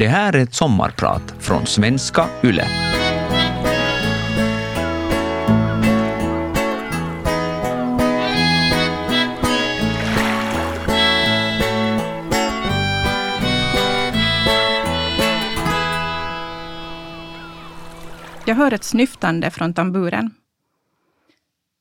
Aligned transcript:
Det 0.00 0.08
här 0.08 0.32
är 0.36 0.38
ett 0.42 0.54
sommarprat 0.54 1.34
från 1.38 1.66
svenska 1.66 2.26
YLE. 2.44 2.64
Jag 18.46 18.54
hör 18.54 18.72
ett 18.72 18.84
snyftande 18.84 19.50
från 19.50 19.74
tamburen. 19.74 20.34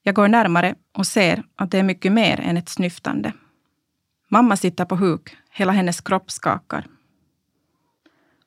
Jag 0.04 0.16
går 0.16 0.28
närmare 0.28 0.76
och 0.94 1.08
ser 1.08 1.44
att 1.56 1.72
det 1.72 1.80
är 1.80 1.84
mycket 1.84 2.12
mer 2.12 2.40
än 2.40 2.58
ett 2.58 2.70
snyftande. 2.70 3.34
Mamma 4.30 4.58
sitter 4.58 4.86
på 4.86 4.96
huk, 4.96 5.38
hela 5.52 5.72
hennes 5.72 6.02
kropp 6.02 6.32
skakar. 6.32 6.86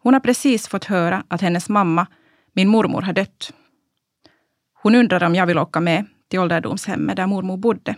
Hon 0.03 0.15
har 0.15 0.21
precis 0.21 0.69
fått 0.69 0.85
höra 0.85 1.25
att 1.29 1.41
hennes 1.41 1.69
mamma, 1.69 2.07
min 2.53 2.69
mormor, 2.69 3.03
har 3.03 3.13
dött. 3.13 3.53
Hon 4.83 4.95
undrar 4.95 5.23
om 5.23 5.35
jag 5.35 5.47
vill 5.47 5.59
åka 5.59 5.81
med 5.81 6.07
till 6.29 6.39
ålderdomshemmet 6.39 7.17
där 7.17 7.27
mormor 7.27 7.57
bodde. 7.57 7.97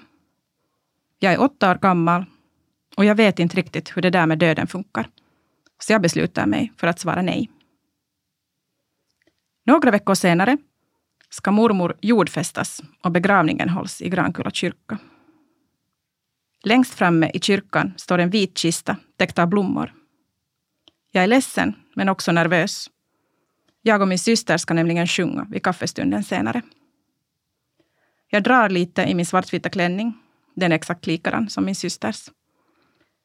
Jag 1.18 1.32
är 1.32 1.40
åtta 1.40 1.70
år 1.70 1.74
gammal 1.74 2.24
och 2.96 3.04
jag 3.04 3.14
vet 3.14 3.38
inte 3.38 3.56
riktigt 3.56 3.96
hur 3.96 4.02
det 4.02 4.10
där 4.10 4.26
med 4.26 4.38
döden 4.38 4.66
funkar. 4.66 5.08
Så 5.78 5.92
jag 5.92 6.02
beslutar 6.02 6.46
mig 6.46 6.72
för 6.76 6.86
att 6.86 7.00
svara 7.00 7.22
nej. 7.22 7.50
Några 9.66 9.90
veckor 9.90 10.14
senare 10.14 10.58
ska 11.30 11.50
mormor 11.50 11.96
jordfästas 12.00 12.82
och 13.02 13.12
begravningen 13.12 13.68
hålls 13.68 14.02
i 14.02 14.08
Grankulla 14.08 14.50
kyrka. 14.50 14.98
Längst 16.64 16.94
framme 16.94 17.30
i 17.34 17.40
kyrkan 17.40 17.92
står 17.96 18.18
en 18.18 18.30
vit 18.30 18.58
kista 18.58 18.96
täckt 19.16 19.38
av 19.38 19.48
blommor. 19.48 19.92
Jag 21.16 21.24
är 21.24 21.28
ledsen, 21.28 21.74
men 21.94 22.08
också 22.08 22.32
nervös. 22.32 22.90
Jag 23.82 24.00
och 24.00 24.08
min 24.08 24.18
syster 24.18 24.56
ska 24.56 24.74
nämligen 24.74 25.06
sjunga 25.06 25.46
vid 25.50 25.62
kaffestunden 25.62 26.24
senare. 26.24 26.62
Jag 28.30 28.42
drar 28.42 28.68
lite 28.68 29.02
i 29.02 29.14
min 29.14 29.26
svartvita 29.26 29.68
klänning. 29.68 30.18
Den 30.54 30.72
är 30.72 30.76
exakt 30.76 31.06
likadan 31.06 31.50
som 31.50 31.64
min 31.64 31.74
systers. 31.74 32.30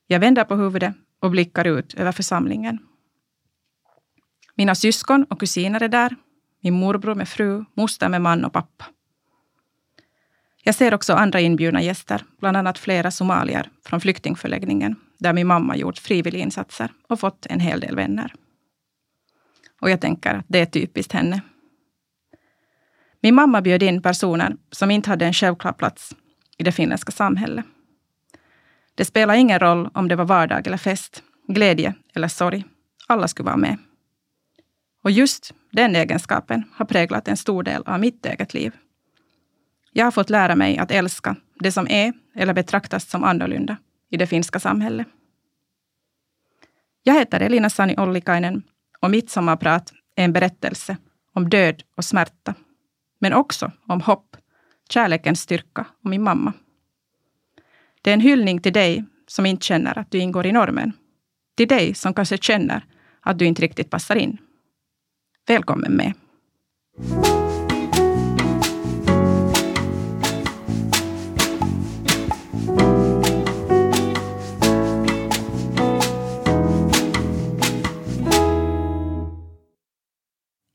Jag 0.07 0.19
vänder 0.19 0.43
på 0.43 0.55
huvudet 0.55 0.93
och 1.19 1.31
blickar 1.31 1.65
ut 1.65 1.93
över 1.93 2.11
församlingen. 2.11 2.79
Mina 4.55 4.75
syskon 4.75 5.23
och 5.23 5.39
kusiner 5.39 5.83
är 5.83 5.89
där. 5.89 6.15
Min 6.61 6.73
morbror 6.73 7.15
med 7.15 7.29
fru, 7.29 7.65
moster 7.73 8.09
med 8.09 8.21
man 8.21 8.45
och 8.45 8.53
pappa. 8.53 8.85
Jag 10.63 10.75
ser 10.75 10.93
också 10.93 11.13
andra 11.13 11.39
inbjudna 11.39 11.81
gäster, 11.81 12.23
bland 12.39 12.57
annat 12.57 12.77
flera 12.77 13.11
somalier 13.11 13.69
från 13.85 14.01
flyktingförläggningen, 14.01 14.95
där 15.19 15.33
min 15.33 15.47
mamma 15.47 15.75
gjort 15.75 15.97
frivilliginsatser 15.97 16.91
och 17.07 17.19
fått 17.19 17.45
en 17.45 17.59
hel 17.59 17.79
del 17.79 17.95
vänner. 17.95 18.33
Och 19.81 19.89
jag 19.89 20.01
tänker 20.01 20.35
att 20.35 20.45
det 20.47 20.59
är 20.59 20.65
typiskt 20.65 21.13
henne. 21.13 21.41
Min 23.21 23.35
mamma 23.35 23.61
bjöd 23.61 23.83
in 23.83 24.01
personer 24.01 24.55
som 24.71 24.91
inte 24.91 25.09
hade 25.09 25.25
en 25.25 25.33
självklar 25.33 25.73
plats 25.73 26.15
i 26.57 26.63
det 26.63 26.71
finländska 26.71 27.11
samhället. 27.11 27.65
Det 28.95 29.05
spelar 29.05 29.33
ingen 29.33 29.59
roll 29.59 29.89
om 29.93 30.07
det 30.07 30.15
var 30.15 30.25
vardag 30.25 30.67
eller 30.67 30.77
fest, 30.77 31.23
glädje 31.47 31.93
eller 32.13 32.27
sorg. 32.27 32.65
Alla 33.07 33.27
skulle 33.27 33.45
vara 33.45 33.57
med. 33.57 33.77
Och 35.03 35.11
just 35.11 35.53
den 35.71 35.95
egenskapen 35.95 36.63
har 36.73 36.85
präglat 36.85 37.27
en 37.27 37.37
stor 37.37 37.63
del 37.63 37.83
av 37.85 37.99
mitt 37.99 38.25
eget 38.25 38.53
liv. 38.53 38.75
Jag 39.91 40.05
har 40.05 40.11
fått 40.11 40.29
lära 40.29 40.55
mig 40.55 40.77
att 40.77 40.91
älska 40.91 41.35
det 41.59 41.71
som 41.71 41.87
är 41.87 42.13
eller 42.35 42.53
betraktas 42.53 43.09
som 43.09 43.23
annorlunda 43.23 43.77
i 44.09 44.17
det 44.17 44.27
finska 44.27 44.59
samhället. 44.59 45.07
Jag 47.03 47.13
heter 47.13 47.39
Elina 47.39 47.69
Sani 47.69 47.95
Ollikainen 47.97 48.63
och 48.99 49.11
mitt 49.11 49.29
sommarprat 49.29 49.93
är 50.15 50.25
en 50.25 50.33
berättelse 50.33 50.97
om 51.33 51.49
död 51.49 51.83
och 51.95 52.05
smärta, 52.05 52.55
men 53.19 53.33
också 53.33 53.71
om 53.87 54.01
hopp, 54.01 54.37
kärlekens 54.89 55.41
styrka 55.41 55.85
och 56.03 56.09
min 56.09 56.23
mamma. 56.23 56.53
Det 58.01 58.09
är 58.09 58.13
en 58.13 58.21
hyllning 58.21 58.61
till 58.61 58.73
dig 58.73 59.05
som 59.27 59.45
inte 59.45 59.65
känner 59.65 59.97
att 59.99 60.11
du 60.11 60.17
ingår 60.17 60.45
i 60.45 60.51
normen. 60.51 60.93
Till 61.57 61.67
dig 61.67 61.93
som 61.93 62.13
kanske 62.13 62.37
känner 62.37 62.85
att 63.21 63.39
du 63.39 63.45
inte 63.45 63.61
riktigt 63.61 63.89
passar 63.89 64.15
in. 64.15 64.37
Välkommen 65.47 65.91
med! 65.91 66.13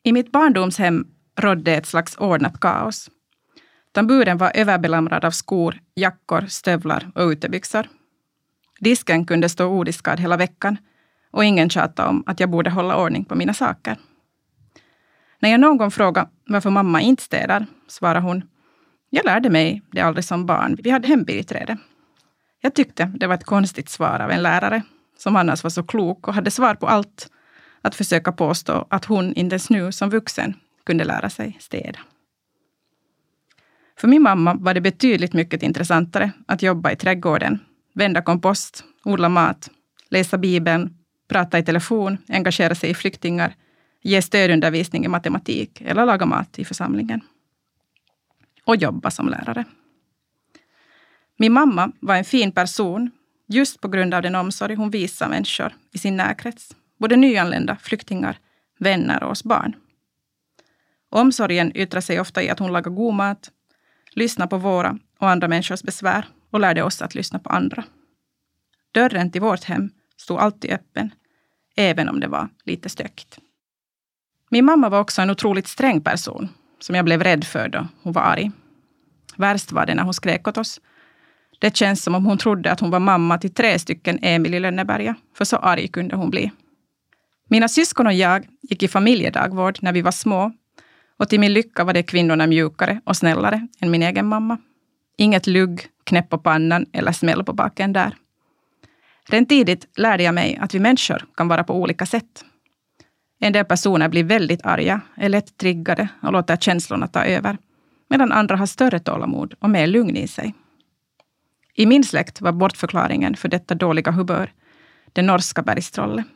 I 0.06 0.12
mitt 0.12 0.32
barndomshem 0.32 1.06
rådde 1.36 1.74
ett 1.74 1.86
slags 1.86 2.16
ordnat 2.18 2.60
kaos. 2.60 3.10
Tamburen 3.92 4.38
var 4.38 4.52
överbelamrad 4.54 5.24
av 5.24 5.30
skor, 5.30 5.80
jackor, 5.94 6.46
stövlar 6.48 7.10
och 7.14 7.28
utebyxor. 7.28 7.88
Disken 8.80 9.24
kunde 9.24 9.48
stå 9.48 9.66
odiskad 9.66 10.20
hela 10.20 10.36
veckan 10.36 10.76
och 11.30 11.44
ingen 11.44 11.70
tjatade 11.70 12.08
om 12.08 12.22
att 12.26 12.40
jag 12.40 12.50
borde 12.50 12.70
hålla 12.70 12.96
ordning 12.96 13.24
på 13.24 13.34
mina 13.34 13.54
saker. 13.54 13.96
När 15.38 15.50
jag 15.50 15.60
någon 15.60 15.76
gång 15.76 15.90
frågade 15.90 16.28
varför 16.46 16.70
mamma 16.70 17.00
inte 17.00 17.22
städar, 17.22 17.66
svarade 17.88 18.20
hon, 18.20 18.42
jag 19.10 19.24
lärde 19.24 19.50
mig 19.50 19.82
det 19.92 20.00
aldrig 20.00 20.24
som 20.24 20.46
barn. 20.46 20.76
Vi 20.82 20.90
hade 20.90 21.08
hembiträde. 21.08 21.76
Jag 22.60 22.74
tyckte 22.74 23.04
det 23.04 23.26
var 23.26 23.34
ett 23.34 23.44
konstigt 23.44 23.88
svar 23.88 24.20
av 24.20 24.30
en 24.30 24.42
lärare, 24.42 24.82
som 25.18 25.36
annars 25.36 25.62
var 25.62 25.70
så 25.70 25.82
klok 25.82 26.28
och 26.28 26.34
hade 26.34 26.50
svar 26.50 26.74
på 26.74 26.86
allt, 26.86 27.30
att 27.84 27.94
försöka 27.94 28.32
påstå 28.32 28.86
att 28.90 29.04
hon 29.04 29.34
inte 29.34 29.54
ens 29.54 29.70
nu 29.70 29.92
som 29.92 30.10
vuxen 30.10 30.54
kunde 30.86 31.04
lära 31.04 31.30
sig 31.30 31.56
städa. 31.60 31.98
För 33.96 34.08
min 34.08 34.22
mamma 34.22 34.54
var 34.54 34.74
det 34.74 34.80
betydligt 34.80 35.32
mycket 35.32 35.62
intressantare 35.62 36.32
att 36.46 36.62
jobba 36.62 36.90
i 36.90 36.96
trädgården, 36.96 37.58
vända 37.94 38.22
kompost, 38.22 38.84
odla 39.04 39.28
mat, 39.28 39.70
läsa 40.08 40.38
Bibeln, 40.38 40.96
prata 41.28 41.58
i 41.58 41.62
telefon, 41.62 42.18
engagera 42.28 42.74
sig 42.74 42.90
i 42.90 42.94
flyktingar, 42.94 43.54
ge 44.02 44.22
stödundervisning 44.22 45.04
i 45.04 45.08
matematik 45.08 45.80
eller 45.80 46.06
laga 46.06 46.26
mat 46.26 46.58
i 46.58 46.64
församlingen. 46.64 47.20
Och 48.64 48.76
jobba 48.76 49.10
som 49.10 49.28
lärare. 49.28 49.64
Min 51.38 51.52
mamma 51.52 51.92
var 52.00 52.16
en 52.16 52.24
fin 52.24 52.52
person 52.52 53.10
just 53.46 53.80
på 53.80 53.88
grund 53.88 54.14
av 54.14 54.22
den 54.22 54.34
omsorg 54.34 54.74
hon 54.74 54.90
visade 54.90 55.30
människor 55.30 55.72
i 55.92 55.98
sin 55.98 56.16
närkrets. 56.16 56.76
Både 56.98 57.16
nyanlända, 57.16 57.76
flyktingar, 57.76 58.38
vänner 58.78 59.22
och 59.22 59.30
oss 59.30 59.44
barn. 59.44 59.76
Omsorgen 61.10 61.72
yttrar 61.74 62.00
sig 62.00 62.20
ofta 62.20 62.42
i 62.42 62.50
att 62.50 62.58
hon 62.58 62.72
lagar 62.72 62.90
god 62.90 63.14
mat, 63.14 63.50
lyssnar 64.10 64.46
på 64.46 64.56
våra 64.56 64.98
och 65.18 65.30
andra 65.30 65.48
människors 65.48 65.82
besvär 65.82 66.28
och 66.50 66.60
lärde 66.60 66.82
oss 66.82 67.02
att 67.02 67.14
lyssna 67.14 67.38
på 67.38 67.50
andra. 67.50 67.84
Dörren 68.92 69.30
till 69.30 69.40
vårt 69.40 69.64
hem 69.64 69.90
stod 70.16 70.38
alltid 70.38 70.70
öppen, 70.70 71.10
även 71.76 72.08
om 72.08 72.20
det 72.20 72.28
var 72.28 72.48
lite 72.64 72.88
stökigt. 72.88 73.38
Min 74.50 74.64
mamma 74.64 74.88
var 74.88 75.00
också 75.00 75.22
en 75.22 75.30
otroligt 75.30 75.68
sträng 75.68 76.00
person 76.00 76.48
som 76.78 76.94
jag 76.94 77.04
blev 77.04 77.22
rädd 77.22 77.44
för 77.44 77.68
då 77.68 77.86
hon 78.02 78.12
var 78.12 78.22
arg. 78.22 78.50
Värst 79.36 79.72
var 79.72 79.86
det 79.86 79.94
när 79.94 80.02
hon 80.02 80.14
skrek 80.14 80.48
åt 80.48 80.58
oss. 80.58 80.80
Det 81.58 81.76
känns 81.76 82.02
som 82.02 82.14
om 82.14 82.26
hon 82.26 82.38
trodde 82.38 82.72
att 82.72 82.80
hon 82.80 82.90
var 82.90 83.00
mamma 83.00 83.38
till 83.38 83.54
tre 83.54 83.78
stycken 83.78 84.18
Emil 84.22 84.54
i 84.54 84.60
Lönneberga, 84.60 85.14
för 85.36 85.44
så 85.44 85.56
arg 85.56 85.88
kunde 85.88 86.16
hon 86.16 86.30
bli. 86.30 86.52
Mina 87.48 87.68
syskon 87.68 88.06
och 88.06 88.12
jag 88.12 88.46
gick 88.62 88.82
i 88.82 88.88
familjedagvård 88.88 89.78
när 89.82 89.92
vi 89.92 90.02
var 90.02 90.10
små 90.10 90.52
och 91.16 91.28
till 91.28 91.40
min 91.40 91.52
lycka 91.52 91.84
var 91.84 91.92
de 91.92 92.02
kvinnorna 92.02 92.46
mjukare 92.46 93.00
och 93.04 93.16
snällare 93.16 93.68
än 93.80 93.90
min 93.90 94.02
egen 94.02 94.26
mamma. 94.26 94.58
Inget 95.16 95.46
lugg, 95.46 95.86
knäpp 96.04 96.30
på 96.30 96.38
pannan 96.38 96.86
eller 96.92 97.12
smäll 97.12 97.44
på 97.44 97.52
baken 97.52 97.92
där. 97.92 98.16
Redan 99.28 99.46
tidigt 99.46 99.98
lärde 99.98 100.22
jag 100.22 100.34
mig 100.34 100.58
att 100.60 100.74
vi 100.74 100.80
människor 100.80 101.24
kan 101.36 101.48
vara 101.48 101.64
på 101.64 101.74
olika 101.74 102.06
sätt. 102.06 102.44
En 103.40 103.52
del 103.52 103.64
personer 103.64 104.08
blir 104.08 104.24
väldigt 104.24 104.66
arga, 104.66 105.00
är 105.16 105.28
lätt 105.28 105.56
triggade 105.56 106.08
och 106.22 106.32
låter 106.32 106.56
känslorna 106.56 107.06
ta 107.06 107.24
över, 107.24 107.58
medan 108.10 108.32
andra 108.32 108.56
har 108.56 108.66
större 108.66 109.00
tålamod 109.00 109.54
och 109.58 109.70
mer 109.70 109.86
lugn 109.86 110.16
i 110.16 110.28
sig. 110.28 110.54
I 111.74 111.86
min 111.86 112.04
släkt 112.04 112.40
var 112.40 112.52
bortförklaringen 112.52 113.36
för 113.36 113.48
detta 113.48 113.74
dåliga 113.74 114.12
humör 114.12 114.52
den 115.12 115.26
norska 115.26 115.62
bergstrollet. 115.62 116.26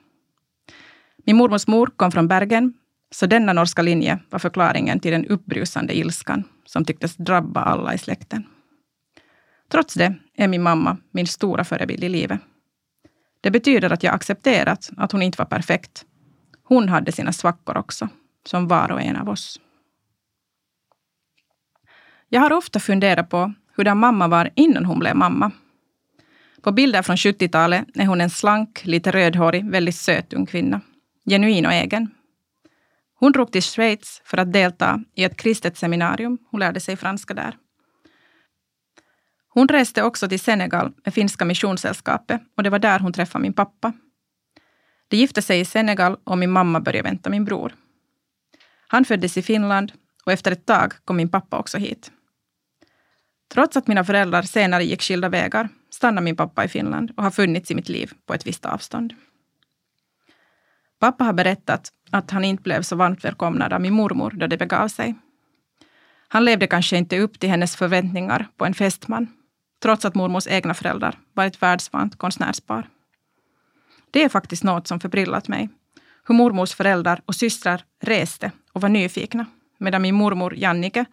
Min 1.28 1.36
mormors 1.36 1.66
mor 1.66 1.86
kom 1.96 2.10
från 2.10 2.28
Bergen, 2.28 2.74
så 3.10 3.26
denna 3.26 3.52
norska 3.52 3.82
linje 3.82 4.18
var 4.30 4.38
förklaringen 4.38 5.00
till 5.00 5.12
den 5.12 5.26
uppbrusande 5.26 5.98
ilskan 5.98 6.44
som 6.64 6.84
tycktes 6.84 7.16
drabba 7.16 7.62
alla 7.62 7.94
i 7.94 7.98
släkten. 7.98 8.46
Trots 9.70 9.94
det 9.94 10.14
är 10.34 10.48
min 10.48 10.62
mamma 10.62 10.96
min 11.10 11.26
stora 11.26 11.64
förebild 11.64 12.04
i 12.04 12.08
livet. 12.08 12.40
Det 13.40 13.50
betyder 13.50 13.92
att 13.92 14.02
jag 14.02 14.14
accepterat 14.14 14.90
att 14.96 15.12
hon 15.12 15.22
inte 15.22 15.38
var 15.38 15.46
perfekt. 15.46 16.04
Hon 16.62 16.88
hade 16.88 17.12
sina 17.12 17.32
svackor 17.32 17.76
också, 17.76 18.08
som 18.46 18.68
var 18.68 18.92
och 18.92 19.02
en 19.02 19.16
av 19.16 19.28
oss. 19.28 19.60
Jag 22.28 22.40
har 22.40 22.52
ofta 22.52 22.80
funderat 22.80 23.30
på 23.30 23.52
hur 23.76 23.94
mamma 23.94 24.28
var 24.28 24.50
innan 24.54 24.84
hon 24.84 24.98
blev 24.98 25.16
mamma. 25.16 25.50
På 26.62 26.72
bilder 26.72 27.02
från 27.02 27.16
70-talet 27.16 27.84
är 27.94 28.06
hon 28.06 28.20
en 28.20 28.30
slank, 28.30 28.84
lite 28.84 29.10
rödhårig, 29.10 29.70
väldigt 29.70 29.96
söt 29.96 30.32
ung 30.32 30.46
kvinna 30.46 30.80
genuin 31.28 31.66
och 31.66 31.72
egen. 31.72 32.10
Hon 33.14 33.32
drog 33.32 33.52
till 33.52 33.62
Schweiz 33.62 34.22
för 34.24 34.38
att 34.38 34.52
delta 34.52 35.00
i 35.14 35.24
ett 35.24 35.36
kristet 35.36 35.76
seminarium. 35.76 36.38
Hon 36.50 36.60
lärde 36.60 36.80
sig 36.80 36.96
franska 36.96 37.34
där. 37.34 37.56
Hon 39.48 39.68
reste 39.68 40.02
också 40.02 40.28
till 40.28 40.40
Senegal 40.40 40.92
med 41.04 41.14
Finska 41.14 41.44
Missionssällskapet 41.44 42.40
och 42.56 42.62
det 42.62 42.70
var 42.70 42.78
där 42.78 42.98
hon 42.98 43.12
träffade 43.12 43.42
min 43.42 43.52
pappa. 43.52 43.92
De 45.08 45.16
gifte 45.16 45.42
sig 45.42 45.60
i 45.60 45.64
Senegal 45.64 46.16
och 46.24 46.38
min 46.38 46.50
mamma 46.50 46.80
började 46.80 47.08
vänta 47.08 47.30
min 47.30 47.44
bror. 47.44 47.74
Han 48.88 49.04
föddes 49.04 49.36
i 49.36 49.42
Finland 49.42 49.92
och 50.24 50.32
efter 50.32 50.52
ett 50.52 50.66
tag 50.66 50.92
kom 51.04 51.16
min 51.16 51.30
pappa 51.30 51.58
också 51.58 51.78
hit. 51.78 52.12
Trots 53.54 53.76
att 53.76 53.86
mina 53.86 54.04
föräldrar 54.04 54.42
senare 54.42 54.84
gick 54.84 55.02
skilda 55.02 55.28
vägar 55.28 55.68
stannade 55.90 56.24
min 56.24 56.36
pappa 56.36 56.64
i 56.64 56.68
Finland 56.68 57.12
och 57.16 57.22
har 57.22 57.30
funnits 57.30 57.70
i 57.70 57.74
mitt 57.74 57.88
liv 57.88 58.12
på 58.26 58.34
ett 58.34 58.46
visst 58.46 58.66
avstånd. 58.66 59.14
Pappa 60.98 61.24
har 61.24 61.32
berättat 61.32 61.92
att 62.10 62.30
han 62.30 62.44
inte 62.44 62.62
blev 62.62 62.82
så 62.82 62.96
varmt 62.96 63.24
välkomnad 63.24 63.72
av 63.72 63.80
min 63.80 63.94
mormor 63.94 64.30
då 64.30 64.46
det 64.46 64.56
begav 64.56 64.88
sig. 64.88 65.14
Han 66.28 66.44
levde 66.44 66.66
kanske 66.66 66.96
inte 66.96 67.18
upp 67.18 67.40
till 67.40 67.50
hennes 67.50 67.76
förväntningar 67.76 68.48
på 68.56 68.66
en 68.66 68.74
fästman, 68.74 69.26
trots 69.82 70.04
att 70.04 70.14
mormors 70.14 70.46
egna 70.46 70.74
föräldrar 70.74 71.18
var 71.34 71.46
ett 71.46 71.62
världsvant 71.62 72.18
konstnärspar. 72.18 72.88
Det 74.10 74.24
är 74.24 74.28
faktiskt 74.28 74.64
något 74.64 74.86
som 74.86 75.00
förbrillat 75.00 75.48
mig. 75.48 75.68
Hur 76.28 76.34
mormors 76.34 76.74
föräldrar 76.74 77.20
och 77.24 77.34
systrar 77.34 77.84
reste 78.02 78.52
och 78.72 78.80
var 78.80 78.88
nyfikna, 78.88 79.46
medan 79.78 80.02
min 80.02 80.14
mormor 80.14 80.54
Jannike 80.56 81.04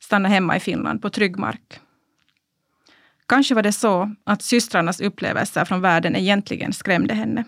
stannade 0.00 0.34
hemma 0.34 0.56
i 0.56 0.60
Finland 0.60 1.02
på 1.02 1.10
trygg 1.10 1.38
mark. 1.38 1.80
Kanske 3.26 3.54
var 3.54 3.62
det 3.62 3.72
så 3.72 4.14
att 4.24 4.42
systrarnas 4.42 5.00
upplevelser 5.00 5.64
från 5.64 5.80
världen 5.80 6.16
egentligen 6.16 6.72
skrämde 6.72 7.14
henne. 7.14 7.44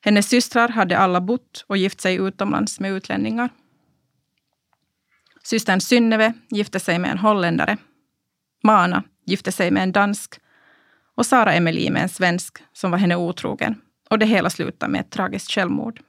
Hennes 0.00 0.28
systrar 0.28 0.68
hade 0.68 0.98
alla 0.98 1.20
bott 1.20 1.64
och 1.66 1.76
gift 1.76 2.00
sig 2.00 2.16
utomlands 2.16 2.80
med 2.80 2.92
utlänningar. 2.92 3.50
Systern 5.42 5.80
Synneve 5.80 6.32
gifte 6.50 6.80
sig 6.80 6.98
med 6.98 7.10
en 7.10 7.18
holländare. 7.18 7.76
Mana 8.62 9.02
gifte 9.26 9.52
sig 9.52 9.70
med 9.70 9.82
en 9.82 9.92
dansk 9.92 10.40
och 11.14 11.26
Sara 11.26 11.52
Emelie 11.52 11.90
med 11.90 12.02
en 12.02 12.08
svensk 12.08 12.58
som 12.72 12.90
var 12.90 12.98
henne 12.98 13.16
otrogen. 13.16 13.80
Och 14.10 14.18
det 14.18 14.26
hela 14.26 14.50
slutade 14.50 14.92
med 14.92 15.00
ett 15.00 15.10
tragiskt 15.10 15.50
självmord. 15.50 16.00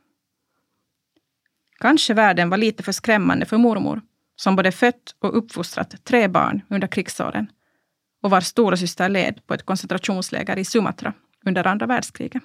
Kanske 1.80 2.14
världen 2.14 2.50
var 2.50 2.58
lite 2.58 2.84
för 2.84 2.92
skrämmande 2.92 3.46
för 3.46 3.58
mormor 3.58 4.02
som 4.36 4.56
både 4.56 4.72
fött 4.72 5.16
och 5.20 5.38
uppfostrat 5.38 6.04
tre 6.04 6.28
barn 6.28 6.62
under 6.70 6.88
krigsåren 6.88 7.52
och 8.24 8.30
vars 8.30 8.46
storasyster 8.46 9.10
led 9.10 9.48
på 9.48 9.54
ett 9.54 9.66
koncentrationsläger 9.66 10.60
i 10.60 10.66
Sumatra 10.66 11.14
under 11.46 11.68
andra 11.68 11.86
världskriget. 11.86 12.44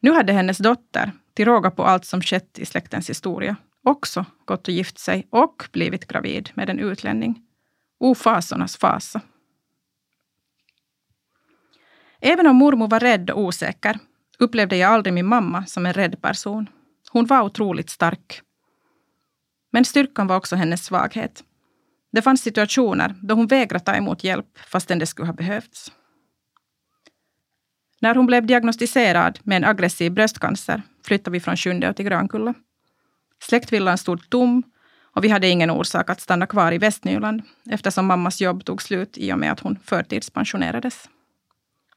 Nu 0.00 0.12
hade 0.12 0.32
hennes 0.32 0.58
dotter, 0.58 1.12
till 1.34 1.44
råga 1.44 1.70
på 1.70 1.84
allt 1.84 2.04
som 2.04 2.20
skett 2.20 2.58
i 2.58 2.66
släktens 2.66 3.10
historia, 3.10 3.56
också 3.82 4.24
gått 4.44 4.68
och 4.68 4.74
gift 4.74 4.98
sig 4.98 5.26
och 5.30 5.68
blivit 5.72 6.06
gravid 6.06 6.50
med 6.54 6.70
en 6.70 6.78
utlänning. 6.78 7.42
Ofasornas 8.00 8.76
fasa. 8.76 9.20
Även 12.20 12.46
om 12.46 12.56
mormor 12.56 12.88
var 12.88 13.00
rädd 13.00 13.30
och 13.30 13.40
osäker 13.40 13.98
upplevde 14.38 14.76
jag 14.76 14.92
aldrig 14.92 15.14
min 15.14 15.26
mamma 15.26 15.66
som 15.66 15.86
en 15.86 15.92
rädd 15.92 16.22
person. 16.22 16.68
Hon 17.10 17.26
var 17.26 17.42
otroligt 17.42 17.90
stark. 17.90 18.42
Men 19.72 19.84
styrkan 19.84 20.26
var 20.26 20.36
också 20.36 20.56
hennes 20.56 20.84
svaghet. 20.84 21.44
Det 22.12 22.22
fanns 22.22 22.42
situationer 22.42 23.14
då 23.22 23.34
hon 23.34 23.46
vägrade 23.46 23.84
ta 23.84 23.94
emot 23.94 24.24
hjälp 24.24 24.58
fastän 24.58 24.98
det 24.98 25.06
skulle 25.06 25.26
ha 25.26 25.32
behövts. 25.32 25.92
När 28.00 28.14
hon 28.14 28.26
blev 28.26 28.46
diagnostiserad 28.46 29.38
med 29.42 29.56
en 29.56 29.64
aggressiv 29.64 30.12
bröstcancer 30.12 30.82
flyttade 31.04 31.30
vi 31.30 31.40
från 31.40 31.56
Sjunde 31.56 31.94
till 31.94 32.04
Grankulla. 32.04 32.54
Släktvillan 33.42 33.98
stod 33.98 34.30
tom 34.30 34.62
och 35.02 35.24
vi 35.24 35.28
hade 35.28 35.48
ingen 35.48 35.70
orsak 35.70 36.10
att 36.10 36.20
stanna 36.20 36.46
kvar 36.46 36.72
i 36.72 36.78
Västnyland 36.78 37.42
eftersom 37.70 38.06
mammas 38.06 38.40
jobb 38.40 38.64
tog 38.64 38.82
slut 38.82 39.18
i 39.18 39.32
och 39.32 39.38
med 39.38 39.52
att 39.52 39.60
hon 39.60 39.78
förtidspensionerades. 39.84 41.08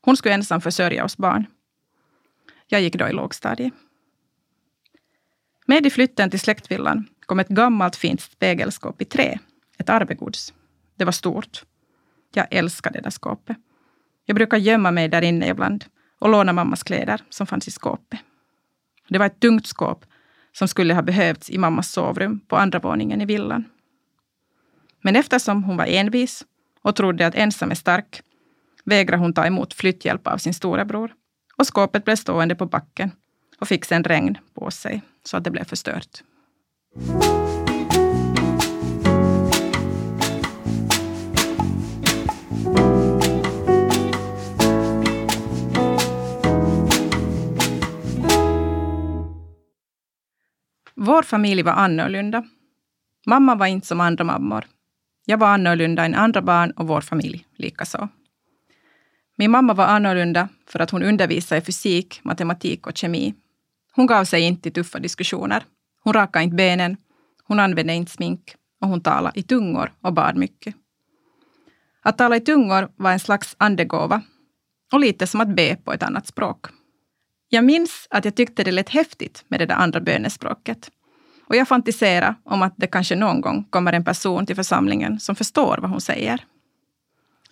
Hon 0.01 0.17
skulle 0.17 0.35
ensam 0.35 0.61
försörja 0.61 1.03
oss 1.03 1.17
barn. 1.17 1.45
Jag 2.67 2.81
gick 2.81 2.95
då 2.95 3.07
i 3.07 3.13
lågstadiet. 3.13 3.73
Med 5.65 5.85
i 5.85 5.89
flytten 5.89 6.29
till 6.29 6.39
släktvillan 6.39 7.07
kom 7.25 7.39
ett 7.39 7.47
gammalt 7.47 7.95
fint 7.95 8.21
spegelskåp 8.21 9.01
i 9.01 9.05
trä, 9.05 9.39
ett 9.77 9.89
arvegods. 9.89 10.53
Det 10.95 11.05
var 11.05 11.11
stort. 11.11 11.63
Jag 12.33 12.47
älskade 12.51 12.99
det 12.99 13.03
där 13.03 13.09
skåpet. 13.09 13.57
Jag 14.29 14.35
brukar 14.35 14.57
gömma 14.57 14.91
mig 14.91 15.07
där 15.07 15.21
inne 15.21 15.47
ibland 15.47 15.85
och 16.19 16.29
låna 16.29 16.53
mammas 16.53 16.83
kläder 16.83 17.21
som 17.29 17.47
fanns 17.47 17.67
i 17.67 17.71
skåpet. 17.71 18.19
Det 19.07 19.19
var 19.19 19.25
ett 19.25 19.39
tungt 19.39 19.67
skåp 19.67 20.05
som 20.51 20.67
skulle 20.67 20.93
ha 20.93 21.01
behövts 21.01 21.49
i 21.49 21.57
mammas 21.57 21.91
sovrum 21.91 22.39
på 22.47 22.57
andra 22.57 22.79
våningen 22.79 23.21
i 23.21 23.25
villan. 23.25 23.63
Men 25.01 25.15
eftersom 25.15 25.63
hon 25.63 25.77
var 25.77 25.85
envis 25.85 26.45
och 26.81 26.95
trodde 26.95 27.27
att 27.27 27.35
ensam 27.35 27.71
är 27.71 27.75
stark 27.75 28.21
vägrade 28.85 29.23
hon 29.23 29.33
ta 29.33 29.45
emot 29.45 29.73
flytthjälp 29.73 30.27
av 30.27 30.37
sin 30.37 30.53
storebror 30.53 31.13
och 31.57 31.67
skåpet 31.67 32.05
blev 32.05 32.15
stående 32.15 32.55
på 32.55 32.65
backen 32.65 33.11
och 33.59 33.67
fick 33.67 33.85
sen 33.85 34.03
regn 34.03 34.37
på 34.53 34.71
sig 34.71 35.01
så 35.23 35.37
att 35.37 35.43
det 35.43 35.51
blev 35.51 35.63
förstört. 35.63 36.23
Vår 51.19 51.23
familj 51.23 51.61
var 51.63 51.71
annorlunda. 51.71 52.43
Mamma 53.25 53.55
var 53.55 53.65
inte 53.65 53.87
som 53.87 53.99
andra 53.99 54.23
mammor. 54.23 54.65
Jag 55.25 55.37
var 55.37 55.47
annorlunda 55.47 56.05
än 56.05 56.15
andra 56.15 56.41
barn 56.41 56.71
och 56.71 56.87
vår 56.87 57.01
familj 57.01 57.45
likaså. 57.55 58.09
Min 59.37 59.51
mamma 59.51 59.73
var 59.73 59.85
annorlunda 59.85 60.49
för 60.67 60.79
att 60.79 60.91
hon 60.91 61.03
undervisade 61.03 61.61
i 61.61 61.65
fysik, 61.65 62.19
matematik 62.23 62.87
och 62.87 62.97
kemi. 62.97 63.33
Hon 63.95 64.07
gav 64.07 64.23
sig 64.25 64.41
inte 64.41 64.69
i 64.69 64.71
tuffa 64.71 64.99
diskussioner. 64.99 65.63
Hon 66.03 66.13
rakade 66.13 66.43
inte 66.43 66.55
benen, 66.55 66.97
hon 67.43 67.59
använde 67.59 67.93
inte 67.93 68.11
smink 68.11 68.55
och 68.81 68.87
hon 68.87 69.01
talade 69.01 69.39
i 69.39 69.43
tungor 69.43 69.93
och 70.01 70.13
bad 70.13 70.37
mycket. 70.37 70.75
Att 72.01 72.17
tala 72.17 72.35
i 72.35 72.41
tungor 72.41 72.91
var 72.95 73.11
en 73.11 73.19
slags 73.19 73.55
andegåva 73.57 74.21
och 74.93 74.99
lite 74.99 75.27
som 75.27 75.41
att 75.41 75.55
be 75.55 75.75
på 75.75 75.93
ett 75.93 76.03
annat 76.03 76.27
språk. 76.27 76.65
Jag 77.49 77.63
minns 77.63 78.07
att 78.09 78.25
jag 78.25 78.35
tyckte 78.35 78.63
det 78.63 78.71
lät 78.71 78.89
häftigt 78.89 79.45
med 79.47 79.59
det 79.59 79.65
där 79.65 79.75
andra 79.75 79.99
bönespråket. 79.99 80.91
Och 81.49 81.55
jag 81.55 81.67
fantiserade 81.67 82.35
om 82.43 82.61
att 82.61 82.73
det 82.77 82.87
kanske 82.87 83.15
någon 83.15 83.41
gång 83.41 83.63
kommer 83.63 83.93
en 83.93 84.03
person 84.03 84.45
till 84.45 84.55
församlingen 84.55 85.19
som 85.19 85.35
förstår 85.35 85.77
vad 85.81 85.89
hon 85.89 86.01
säger. 86.01 86.45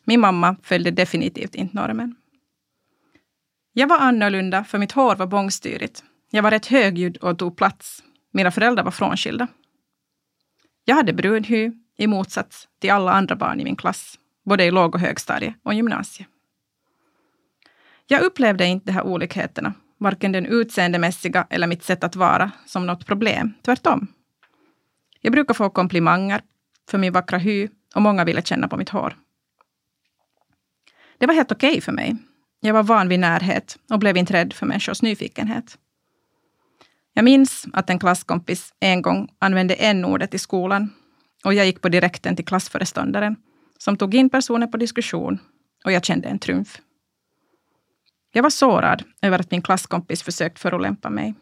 Min 0.04 0.20
mamma 0.20 0.56
följde 0.64 0.92
definitivt 0.92 1.56
inte 1.56 1.76
normen. 1.76 2.16
Jag 3.74 3.88
var 3.88 4.00
annorlunda 4.00 4.64
för 4.64 4.78
mitt 4.78 4.92
hår 4.92 5.16
var 5.16 5.28
bångstyrigt. 5.28 6.04
Jag 6.32 6.44
var 6.44 6.52
rätt 6.52 6.66
högljudd 6.66 7.18
och 7.18 7.40
tog 7.40 7.58
plats. 7.58 8.04
Mina 8.32 8.52
föräldrar 8.52 8.84
var 8.84 8.92
frånskilda. 8.92 9.48
Jag 10.86 10.96
hade 10.96 11.14
brun 11.14 11.44
hy 11.44 11.72
i 11.98 12.08
motsats 12.08 12.68
till 12.80 12.92
alla 12.92 13.12
andra 13.12 13.36
barn 13.36 13.60
i 13.60 13.64
min 13.64 13.76
klass, 13.76 14.20
både 14.46 14.66
i 14.66 14.72
låg 14.72 14.96
och 14.96 15.02
högstadie 15.02 15.54
och 15.64 15.74
gymnasiet. 15.74 16.30
Jag 18.08 18.22
upplevde 18.22 18.66
inte 18.66 18.86
de 18.86 18.92
här 18.92 19.04
olikheterna 19.04 19.74
varken 19.98 20.32
den 20.32 20.46
utseendemässiga 20.46 21.48
eller 21.50 21.68
mitt 21.68 21.84
sätt 21.84 22.04
att 22.04 22.16
vara 22.16 22.52
som 22.66 22.86
något 22.86 23.06
problem. 23.06 23.54
Tvärtom. 23.62 24.08
Jag 25.22 25.34
brukar 25.34 25.54
få 25.54 25.70
komplimanger 25.70 26.42
för 26.90 26.98
min 26.98 27.14
vackra 27.14 27.38
hy 27.38 27.68
och 27.96 28.02
många 28.02 28.26
ville 28.26 28.42
känna 28.42 28.68
på 28.68 28.78
mitt 28.78 28.90
hår. 28.90 29.18
Det 31.18 31.26
var 31.26 31.34
helt 31.34 31.52
okej 31.52 31.70
okay 31.70 31.82
för 31.82 31.92
mig. 31.92 32.16
Jag 32.60 32.74
var 32.74 32.84
van 32.84 33.10
vid 33.10 33.20
närhet 33.20 33.80
och 33.90 34.00
blev 34.00 34.18
inte 34.18 34.34
rädd 34.34 34.54
för 34.54 34.66
människors 34.66 35.02
nyfikenhet. 35.02 35.78
Jag 37.14 37.26
minns 37.26 37.66
att 37.74 37.90
en 37.90 38.00
klasskompis 38.00 38.74
en 38.80 39.02
gång 39.02 39.30
använde 39.40 39.74
n-ordet 39.74 40.34
i 40.34 40.40
skolan 40.40 40.94
och 41.44 41.54
jag 41.54 41.66
gick 41.66 41.82
på 41.82 41.90
direkten 41.90 42.36
till 42.36 42.46
klassföreståndaren 42.46 43.36
som 43.78 43.98
tog 43.98 44.16
in 44.16 44.30
personen 44.30 44.72
på 44.72 44.78
diskussion 44.78 45.40
och 45.86 45.92
jag 45.92 46.06
kände 46.06 46.28
en 46.28 46.40
trumf. 46.40 46.82
Jag 48.32 48.44
var 48.44 48.50
sårad 48.50 49.04
över 49.22 49.40
att 49.40 49.52
min 49.52 49.62
klasskompis 49.62 50.24
försökt 50.24 50.60
förolämpa 50.60 51.10
mig. 51.10 51.36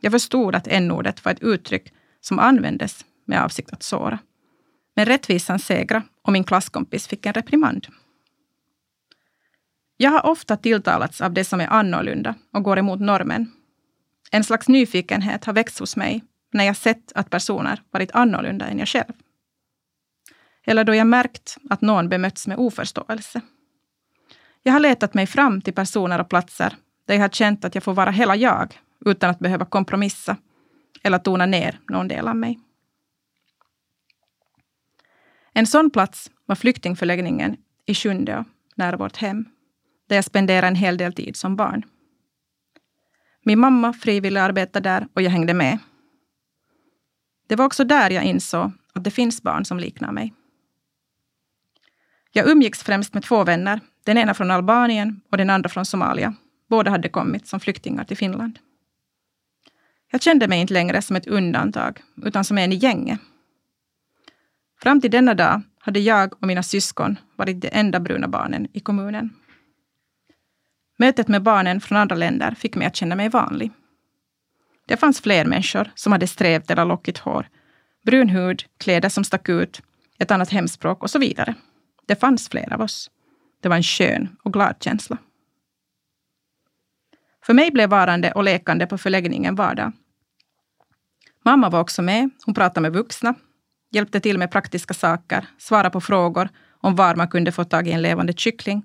Jag 0.00 0.12
förstod 0.12 0.54
att 0.54 0.66
n-ordet 0.66 1.24
var 1.24 1.32
ett 1.32 1.42
uttryck 1.42 1.92
som 2.20 2.38
användes 2.38 3.04
med 3.24 3.44
avsikt 3.44 3.72
att 3.72 3.82
såra. 3.82 4.18
Men 4.96 5.06
rättvisan 5.06 5.58
segrade 5.58 6.04
och 6.22 6.32
min 6.32 6.44
klasskompis 6.44 7.06
fick 7.06 7.26
en 7.26 7.32
reprimand. 7.32 7.86
Jag 9.96 10.10
har 10.10 10.26
ofta 10.26 10.56
tilltalats 10.56 11.20
av 11.20 11.32
det 11.32 11.44
som 11.44 11.60
är 11.60 11.66
annorlunda 11.66 12.34
och 12.52 12.62
går 12.62 12.78
emot 12.78 13.00
normen. 13.00 13.52
En 14.30 14.44
slags 14.44 14.68
nyfikenhet 14.68 15.44
har 15.44 15.52
växt 15.52 15.78
hos 15.78 15.96
mig 15.96 16.24
när 16.52 16.64
jag 16.64 16.76
sett 16.76 17.12
att 17.14 17.30
personer 17.30 17.82
varit 17.90 18.12
annorlunda 18.12 18.66
än 18.66 18.78
jag 18.78 18.88
själv. 18.88 19.12
Eller 20.66 20.84
då 20.84 20.94
jag 20.94 21.06
märkt 21.06 21.56
att 21.70 21.80
någon 21.80 22.08
bemötts 22.08 22.46
med 22.46 22.58
oförståelse. 22.58 23.40
Jag 24.62 24.72
har 24.72 24.80
letat 24.80 25.14
mig 25.14 25.26
fram 25.26 25.60
till 25.60 25.74
personer 25.74 26.20
och 26.20 26.28
platser 26.28 26.76
där 27.04 27.14
jag 27.14 27.22
har 27.22 27.28
känt 27.28 27.64
att 27.64 27.74
jag 27.74 27.84
får 27.84 27.94
vara 27.94 28.10
hela 28.10 28.36
jag, 28.36 28.80
utan 29.06 29.30
att 29.30 29.38
behöva 29.38 29.64
kompromissa 29.64 30.36
eller 31.02 31.18
tona 31.18 31.46
ner 31.46 31.80
någon 31.88 32.08
del 32.08 32.28
av 32.28 32.36
mig. 32.36 32.58
En 35.52 35.66
sån 35.66 35.90
plats 35.90 36.30
var 36.46 36.56
flyktingförläggningen 36.56 37.56
i 37.86 37.94
Sjundeå, 37.94 38.44
nära 38.74 38.96
vårt 38.96 39.16
hem, 39.16 39.44
där 40.08 40.16
jag 40.16 40.24
spenderade 40.24 40.66
en 40.66 40.74
hel 40.74 40.96
del 40.96 41.12
tid 41.12 41.36
som 41.36 41.56
barn. 41.56 41.82
Min 43.42 43.58
mamma 43.58 43.92
frivilligt 43.92 44.40
arbetade 44.40 44.88
där 44.88 45.08
och 45.14 45.22
jag 45.22 45.30
hängde 45.30 45.54
med. 45.54 45.78
Det 47.46 47.56
var 47.56 47.64
också 47.64 47.84
där 47.84 48.10
jag 48.10 48.24
insåg 48.24 48.72
att 48.94 49.04
det 49.04 49.10
finns 49.10 49.42
barn 49.42 49.64
som 49.64 49.78
liknar 49.78 50.12
mig. 50.12 50.34
Jag 52.32 52.48
umgicks 52.50 52.82
främst 52.82 53.14
med 53.14 53.22
två 53.22 53.44
vänner, 53.44 53.80
den 54.04 54.18
ena 54.18 54.34
från 54.34 54.50
Albanien 54.50 55.20
och 55.30 55.36
den 55.36 55.50
andra 55.50 55.68
från 55.68 55.84
Somalia. 55.84 56.34
Båda 56.68 56.90
hade 56.90 57.08
kommit 57.08 57.46
som 57.46 57.60
flyktingar 57.60 58.04
till 58.04 58.16
Finland. 58.16 58.58
Jag 60.10 60.22
kände 60.22 60.48
mig 60.48 60.60
inte 60.60 60.74
längre 60.74 61.02
som 61.02 61.16
ett 61.16 61.26
undantag, 61.26 62.02
utan 62.22 62.44
som 62.44 62.58
en 62.58 62.72
i 62.72 62.76
gänget. 62.76 63.20
Fram 64.82 65.00
till 65.00 65.10
denna 65.10 65.34
dag 65.34 65.62
hade 65.78 66.00
jag 66.00 66.32
och 66.32 66.46
mina 66.46 66.62
syskon 66.62 67.18
varit 67.36 67.60
de 67.60 67.68
enda 67.72 68.00
bruna 68.00 68.28
barnen 68.28 68.68
i 68.72 68.80
kommunen. 68.80 69.30
Mötet 70.98 71.28
med 71.28 71.42
barnen 71.42 71.80
från 71.80 71.98
andra 71.98 72.16
länder 72.16 72.54
fick 72.54 72.74
mig 72.74 72.86
att 72.86 72.96
känna 72.96 73.16
mig 73.16 73.28
vanlig. 73.28 73.70
Det 74.86 74.96
fanns 74.96 75.20
fler 75.20 75.44
människor 75.44 75.90
som 75.94 76.12
hade 76.12 76.26
strävt 76.26 76.70
eller 76.70 76.84
lockigt 76.84 77.18
hår, 77.18 77.48
brun 78.02 78.28
hud, 78.28 78.64
kläder 78.78 79.08
som 79.08 79.24
stack 79.24 79.48
ut, 79.48 79.82
ett 80.18 80.30
annat 80.30 80.50
hemspråk 80.50 81.02
och 81.02 81.10
så 81.10 81.18
vidare. 81.18 81.54
Det 82.06 82.16
fanns 82.16 82.48
fler 82.48 82.72
av 82.72 82.80
oss. 82.80 83.10
Det 83.60 83.68
var 83.68 83.76
en 83.76 83.82
skön 83.82 84.36
och 84.42 84.52
glad 84.52 84.76
känsla. 84.80 85.18
För 87.42 87.54
mig 87.54 87.70
blev 87.70 87.90
varande 87.90 88.32
och 88.32 88.44
lekande 88.44 88.86
på 88.86 88.98
förläggningen 88.98 89.54
vardag. 89.54 89.92
Mamma 91.44 91.70
var 91.70 91.80
också 91.80 92.02
med. 92.02 92.30
Hon 92.44 92.54
pratade 92.54 92.80
med 92.80 92.92
vuxna, 92.92 93.34
hjälpte 93.90 94.20
till 94.20 94.38
med 94.38 94.50
praktiska 94.50 94.94
saker, 94.94 95.46
svarade 95.58 95.90
på 95.90 96.00
frågor 96.00 96.48
om 96.80 96.96
var 96.96 97.14
man 97.14 97.28
kunde 97.28 97.52
få 97.52 97.64
tag 97.64 97.88
i 97.88 97.92
en 97.92 98.02
levande 98.02 98.32
kyckling 98.32 98.82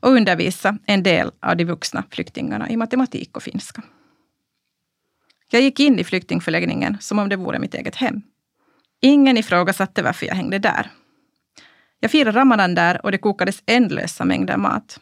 och 0.00 0.10
undervisa 0.10 0.78
en 0.86 1.02
del 1.02 1.30
av 1.40 1.56
de 1.56 1.64
vuxna 1.64 2.04
flyktingarna 2.10 2.70
i 2.70 2.76
matematik 2.76 3.36
och 3.36 3.42
finska. 3.42 3.82
Jag 5.50 5.62
gick 5.62 5.80
in 5.80 5.98
i 5.98 6.04
flyktingförläggningen 6.04 6.96
som 7.00 7.18
om 7.18 7.28
det 7.28 7.36
vore 7.36 7.58
mitt 7.58 7.74
eget 7.74 7.96
hem. 7.96 8.22
Ingen 9.00 9.36
ifrågasatte 9.36 10.02
varför 10.02 10.26
jag 10.26 10.34
hängde 10.34 10.58
där. 10.58 10.90
Jag 12.04 12.10
firade 12.10 12.38
ramadan 12.38 12.74
där 12.74 13.04
och 13.04 13.12
det 13.12 13.18
kokades 13.18 13.62
ändlösa 13.66 14.24
mängder 14.24 14.56
mat. 14.56 15.00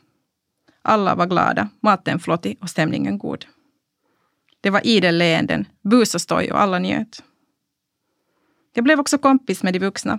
Alla 0.83 1.15
var 1.15 1.27
glada, 1.27 1.69
maten 1.81 2.21
flottig 2.21 2.59
och 2.61 2.71
stämningen 2.71 3.19
god. 3.19 3.45
Det 4.61 4.71
var 4.71 4.87
idel 4.87 5.19
leenden, 5.19 5.65
bus 5.85 6.15
och 6.15 6.21
stoj 6.21 6.53
och 6.53 6.61
alla 6.61 6.79
njöt. 6.79 7.23
Jag 8.75 8.85
blev 8.85 9.01
också 9.01 9.19
kompis 9.19 9.63
med 9.63 9.73
de 9.73 9.79
vuxna. 9.79 10.19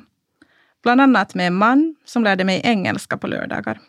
Bland 0.81 1.01
annat 1.01 1.35
med 1.35 1.47
en 1.47 1.55
man 1.55 1.95
som 2.05 2.23
lärde 2.23 2.43
mig 2.43 2.61
engelska 2.63 3.17
på 3.17 3.27
lördagar. 3.27 3.79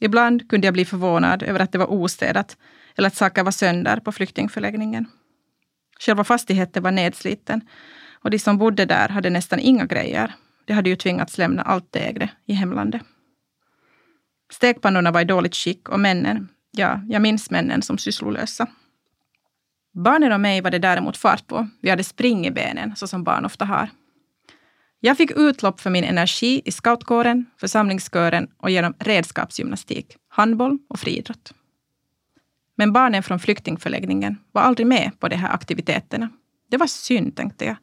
Ibland 0.00 0.50
kunde 0.50 0.66
jag 0.66 0.74
bli 0.74 0.84
förvånad 0.84 1.42
över 1.42 1.60
att 1.60 1.72
det 1.72 1.78
var 1.78 1.90
ostädat 1.90 2.56
eller 2.96 3.08
att 3.08 3.16
saker 3.16 3.44
var 3.44 3.52
sönder 3.52 4.00
på 4.00 4.12
flyktingförläggningen. 4.12 5.06
Själva 6.00 6.24
fastigheten 6.24 6.82
var 6.82 6.90
nedsliten 6.90 7.60
och 8.12 8.30
de 8.30 8.38
som 8.38 8.58
bodde 8.58 8.84
där 8.84 9.08
hade 9.08 9.30
nästan 9.30 9.58
inga 9.58 9.86
grejer. 9.86 10.34
De 10.68 10.74
hade 10.74 10.90
ju 10.90 10.96
tvingats 10.96 11.38
lämna 11.38 11.62
allt 11.62 11.92
de 11.92 11.98
ägde 11.98 12.30
i 12.46 12.52
hemlandet. 12.52 13.02
Stekpannorna 14.52 15.10
var 15.10 15.20
i 15.20 15.24
dåligt 15.24 15.56
skick 15.56 15.88
och 15.88 16.00
männen, 16.00 16.48
ja, 16.70 17.00
jag 17.08 17.22
minns 17.22 17.50
männen 17.50 17.82
som 17.82 17.98
sysslolösa. 17.98 18.66
Barnen 19.92 20.32
och 20.32 20.40
mig 20.40 20.60
var 20.60 20.70
det 20.70 20.78
däremot 20.78 21.16
fart 21.16 21.46
på. 21.46 21.68
Vi 21.82 21.90
hade 21.90 22.04
spring 22.04 22.46
i 22.46 22.50
benen, 22.50 22.96
så 22.96 23.06
som 23.06 23.24
barn 23.24 23.44
ofta 23.44 23.64
har. 23.64 23.88
Jag 25.00 25.16
fick 25.16 25.30
utlopp 25.30 25.80
för 25.80 25.90
min 25.90 26.04
energi 26.04 26.62
i 26.64 26.72
scoutkåren, 26.72 27.46
församlingskören 27.60 28.48
och 28.56 28.70
genom 28.70 28.94
redskapsgymnastik, 28.98 30.16
handboll 30.28 30.78
och 30.88 31.00
friidrott. 31.00 31.54
Men 32.74 32.92
barnen 32.92 33.22
från 33.22 33.40
flyktingförläggningen 33.40 34.38
var 34.52 34.62
aldrig 34.62 34.86
med 34.86 35.10
på 35.18 35.28
de 35.28 35.36
här 35.36 35.54
aktiviteterna. 35.54 36.28
Det 36.70 36.76
var 36.76 36.86
synd, 36.86 37.36
tänkte 37.36 37.64
jag. 37.64 37.76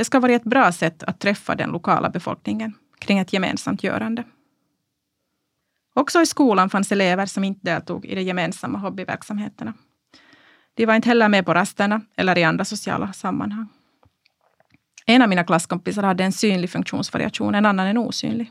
Det 0.00 0.04
ska 0.04 0.20
vara 0.20 0.32
ett 0.32 0.44
bra 0.44 0.72
sätt 0.72 1.02
att 1.02 1.20
träffa 1.20 1.54
den 1.54 1.70
lokala 1.70 2.10
befolkningen 2.10 2.74
kring 2.98 3.18
ett 3.18 3.32
gemensamt 3.32 3.82
görande. 3.82 4.24
Också 5.94 6.22
i 6.22 6.26
skolan 6.26 6.70
fanns 6.70 6.92
elever 6.92 7.26
som 7.26 7.44
inte 7.44 7.60
deltog 7.62 8.06
i 8.06 8.14
de 8.14 8.22
gemensamma 8.22 8.78
hobbyverksamheterna. 8.78 9.74
De 10.74 10.86
var 10.86 10.94
inte 10.94 11.08
heller 11.08 11.28
med 11.28 11.46
på 11.46 11.54
rasterna 11.54 12.00
eller 12.16 12.38
i 12.38 12.44
andra 12.44 12.64
sociala 12.64 13.12
sammanhang. 13.12 13.68
En 15.06 15.22
av 15.22 15.28
mina 15.28 15.44
klasskompisar 15.44 16.02
hade 16.02 16.24
en 16.24 16.32
synlig 16.32 16.70
funktionsvariation, 16.70 17.54
en 17.54 17.66
annan 17.66 17.86
en 17.86 17.98
osynlig. 17.98 18.50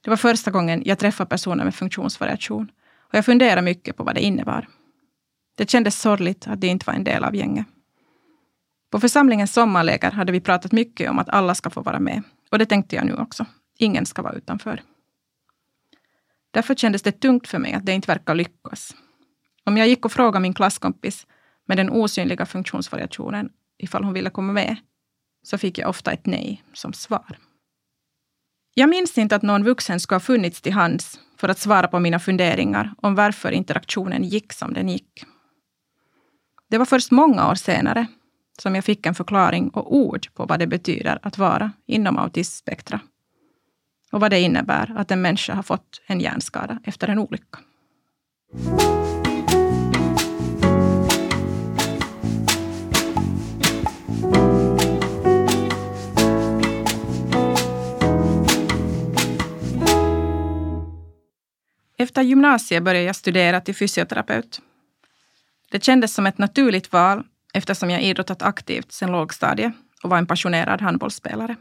Det 0.00 0.10
var 0.10 0.16
första 0.16 0.50
gången 0.50 0.82
jag 0.84 0.98
träffade 0.98 1.28
personer 1.28 1.64
med 1.64 1.74
funktionsvariation 1.74 2.70
och 2.98 3.14
jag 3.14 3.24
funderade 3.24 3.62
mycket 3.62 3.96
på 3.96 4.04
vad 4.04 4.14
det 4.14 4.20
innebar. 4.20 4.68
Det 5.56 5.70
kändes 5.70 6.00
sorgligt 6.00 6.48
att 6.48 6.60
de 6.60 6.66
inte 6.66 6.86
var 6.86 6.94
en 6.94 7.04
del 7.04 7.24
av 7.24 7.34
gänget. 7.34 7.66
På 8.90 9.00
församlingens 9.00 9.52
sommarläger 9.52 10.10
hade 10.10 10.32
vi 10.32 10.40
pratat 10.40 10.72
mycket 10.72 11.10
om 11.10 11.18
att 11.18 11.28
alla 11.28 11.54
ska 11.54 11.70
få 11.70 11.82
vara 11.82 12.00
med. 12.00 12.22
Och 12.50 12.58
det 12.58 12.66
tänkte 12.66 12.96
jag 12.96 13.06
nu 13.06 13.14
också. 13.14 13.46
Ingen 13.78 14.06
ska 14.06 14.22
vara 14.22 14.32
utanför. 14.32 14.82
Därför 16.50 16.74
kändes 16.74 17.02
det 17.02 17.12
tungt 17.12 17.48
för 17.48 17.58
mig 17.58 17.72
att 17.72 17.86
det 17.86 17.92
inte 17.92 18.06
verkar 18.06 18.34
lyckas. 18.34 18.94
Om 19.64 19.76
jag 19.76 19.88
gick 19.88 20.04
och 20.04 20.12
frågade 20.12 20.42
min 20.42 20.54
klasskompis 20.54 21.26
med 21.66 21.76
den 21.76 21.90
osynliga 21.90 22.46
funktionsvariationen 22.46 23.50
ifall 23.78 24.04
hon 24.04 24.12
ville 24.12 24.30
komma 24.30 24.52
med, 24.52 24.76
så 25.42 25.58
fick 25.58 25.78
jag 25.78 25.88
ofta 25.88 26.12
ett 26.12 26.26
nej 26.26 26.62
som 26.72 26.92
svar. 26.92 27.38
Jag 28.74 28.88
minns 28.88 29.18
inte 29.18 29.36
att 29.36 29.42
någon 29.42 29.64
vuxen 29.64 30.00
skulle 30.00 30.16
ha 30.16 30.20
funnits 30.20 30.60
till 30.60 30.72
hands 30.72 31.20
för 31.36 31.48
att 31.48 31.58
svara 31.58 31.88
på 31.88 31.98
mina 31.98 32.18
funderingar 32.18 32.94
om 32.96 33.14
varför 33.14 33.52
interaktionen 33.52 34.24
gick 34.24 34.52
som 34.52 34.74
den 34.74 34.88
gick. 34.88 35.24
Det 36.68 36.78
var 36.78 36.84
först 36.84 37.10
många 37.10 37.50
år 37.50 37.54
senare 37.54 38.06
som 38.60 38.74
jag 38.74 38.84
fick 38.84 39.06
en 39.06 39.14
förklaring 39.14 39.68
och 39.68 39.96
ord 39.96 40.34
på 40.34 40.46
vad 40.46 40.58
det 40.58 40.66
betyder 40.66 41.18
att 41.22 41.38
vara 41.38 41.72
inom 41.86 42.18
autismspektra. 42.18 43.00
Och 44.12 44.20
vad 44.20 44.30
det 44.30 44.40
innebär 44.40 44.94
att 44.96 45.10
en 45.10 45.22
människa 45.22 45.54
har 45.54 45.62
fått 45.62 46.00
en 46.06 46.20
hjärnskada 46.20 46.78
efter 46.84 47.08
en 47.08 47.18
olycka. 47.18 47.58
Efter 61.98 62.22
gymnasiet 62.22 62.82
började 62.82 63.06
jag 63.06 63.16
studera 63.16 63.60
till 63.60 63.74
fysioterapeut. 63.74 64.60
Det 65.70 65.84
kändes 65.84 66.14
som 66.14 66.26
ett 66.26 66.38
naturligt 66.38 66.92
val 66.92 67.24
eftersom 67.54 67.90
jag 67.90 68.02
idrottat 68.02 68.42
aktivt 68.42 68.92
sedan 68.92 69.12
lågstadiet 69.12 69.72
och 70.02 70.10
var 70.10 70.18
en 70.18 70.26
passionerad 70.26 70.80
handbollsspelare. 70.80 71.56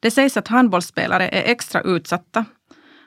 Det 0.00 0.10
sägs 0.10 0.36
att 0.36 0.48
handbollsspelare 0.48 1.28
är 1.28 1.50
extra 1.50 1.80
utsatta 1.80 2.44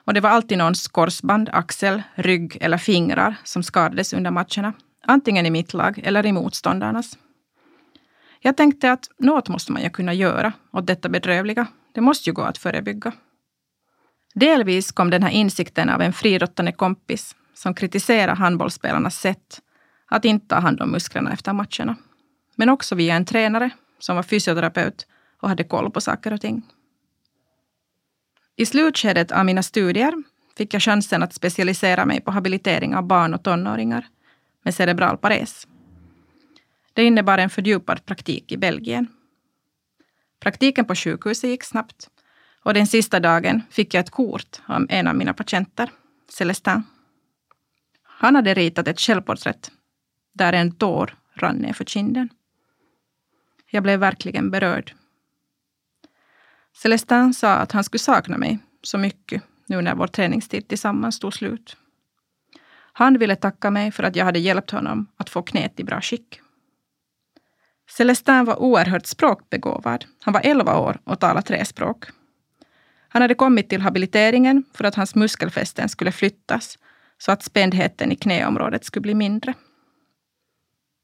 och 0.05 0.13
det 0.13 0.19
var 0.19 0.29
alltid 0.29 0.57
någons 0.57 0.87
korsband, 0.87 1.49
axel, 1.53 2.03
rygg 2.15 2.57
eller 2.61 2.77
fingrar 2.77 3.35
som 3.43 3.63
skadades 3.63 4.13
under 4.13 4.31
matcherna. 4.31 4.73
Antingen 5.05 5.45
i 5.45 5.49
mitt 5.49 5.73
lag 5.73 6.01
eller 6.03 6.25
i 6.25 6.31
motståndarnas. 6.31 7.17
Jag 8.39 8.57
tänkte 8.57 8.91
att 8.91 9.09
något 9.17 9.49
måste 9.49 9.71
man 9.71 9.83
ju 9.83 9.89
kunna 9.89 10.13
göra 10.13 10.53
åt 10.71 10.87
detta 10.87 11.09
bedrövliga. 11.09 11.67
Det 11.93 12.01
måste 12.01 12.29
ju 12.29 12.33
gå 12.33 12.41
att 12.41 12.57
förebygga. 12.57 13.11
Delvis 14.33 14.91
kom 14.91 15.09
den 15.09 15.23
här 15.23 15.29
insikten 15.29 15.89
av 15.89 16.01
en 16.01 16.13
friidrottande 16.13 16.71
kompis 16.71 17.35
som 17.53 17.73
kritiserade 17.73 18.33
handbollsspelarnas 18.37 19.19
sätt 19.19 19.61
att 20.11 20.25
inte 20.25 20.47
ta 20.47 20.59
hand 20.59 20.81
om 20.81 20.91
musklerna 20.91 21.33
efter 21.33 21.53
matcherna. 21.53 21.95
Men 22.55 22.69
också 22.69 22.95
via 22.95 23.15
en 23.15 23.25
tränare 23.25 23.69
som 23.99 24.15
var 24.15 24.23
fysioterapeut 24.23 25.07
och 25.41 25.49
hade 25.49 25.63
koll 25.63 25.91
på 25.91 26.01
saker 26.01 26.33
och 26.33 26.41
ting. 26.41 26.61
I 28.55 28.65
slutskedet 28.65 29.31
av 29.31 29.45
mina 29.45 29.63
studier 29.63 30.13
fick 30.57 30.73
jag 30.73 30.81
chansen 30.81 31.23
att 31.23 31.33
specialisera 31.33 32.05
mig 32.05 32.21
på 32.21 32.31
habilitering 32.31 32.95
av 32.95 33.03
barn 33.03 33.33
och 33.33 33.43
tonåringar 33.43 34.07
med 34.63 34.75
cerebral 34.75 35.17
pares. 35.17 35.67
Det 36.93 37.03
innebar 37.03 37.37
en 37.37 37.49
fördjupad 37.49 38.05
praktik 38.05 38.51
i 38.51 38.57
Belgien. 38.57 39.07
Praktiken 40.39 40.85
på 40.85 40.95
sjukhuset 40.95 41.49
gick 41.49 41.63
snabbt 41.63 42.09
och 42.63 42.73
den 42.73 42.87
sista 42.87 43.19
dagen 43.19 43.61
fick 43.69 43.93
jag 43.93 44.01
ett 44.01 44.09
kort 44.09 44.61
av 44.65 44.85
en 44.89 45.07
av 45.07 45.15
mina 45.15 45.33
patienter, 45.33 45.89
Celestin. 46.29 46.83
Han 48.03 48.35
hade 48.35 48.53
ritat 48.53 48.87
ett 48.87 48.99
självporträtt 48.99 49.71
där 50.33 50.53
en 50.53 50.71
tår 50.71 51.17
rann 51.33 51.55
ner 51.55 51.73
för 51.73 51.85
kinden. 51.85 52.29
Jag 53.71 53.83
blev 53.83 53.99
verkligen 53.99 54.51
berörd. 54.51 54.93
Celestin 56.73 57.33
sa 57.33 57.53
att 57.53 57.71
han 57.71 57.83
skulle 57.83 57.99
sakna 57.99 58.37
mig 58.37 58.59
så 58.83 58.97
mycket 58.97 59.43
nu 59.65 59.81
när 59.81 59.95
vår 59.95 60.07
träningstid 60.07 60.67
tillsammans 60.67 61.19
tog 61.19 61.33
slut. 61.33 61.77
Han 62.93 63.17
ville 63.17 63.35
tacka 63.35 63.71
mig 63.71 63.91
för 63.91 64.03
att 64.03 64.15
jag 64.15 64.25
hade 64.25 64.39
hjälpt 64.39 64.71
honom 64.71 65.07
att 65.17 65.29
få 65.29 65.41
knät 65.41 65.79
i 65.79 65.83
bra 65.83 66.01
skick. 66.01 66.39
Celestin 67.89 68.45
var 68.45 68.61
oerhört 68.61 69.05
språkbegåvad. 69.05 70.05
Han 70.21 70.33
var 70.33 70.41
11 70.43 70.79
år 70.79 70.99
och 71.03 71.19
talade 71.19 71.47
tre 71.47 71.65
språk. 71.65 72.05
Han 73.09 73.21
hade 73.21 73.35
kommit 73.35 73.69
till 73.69 73.81
habiliteringen 73.81 74.63
för 74.73 74.83
att 74.83 74.95
hans 74.95 75.15
muskelfästen 75.15 75.89
skulle 75.89 76.11
flyttas 76.11 76.77
så 77.17 77.31
att 77.31 77.43
spändheten 77.43 78.11
i 78.11 78.15
knäområdet 78.15 78.85
skulle 78.85 79.01
bli 79.01 79.13
mindre. 79.13 79.53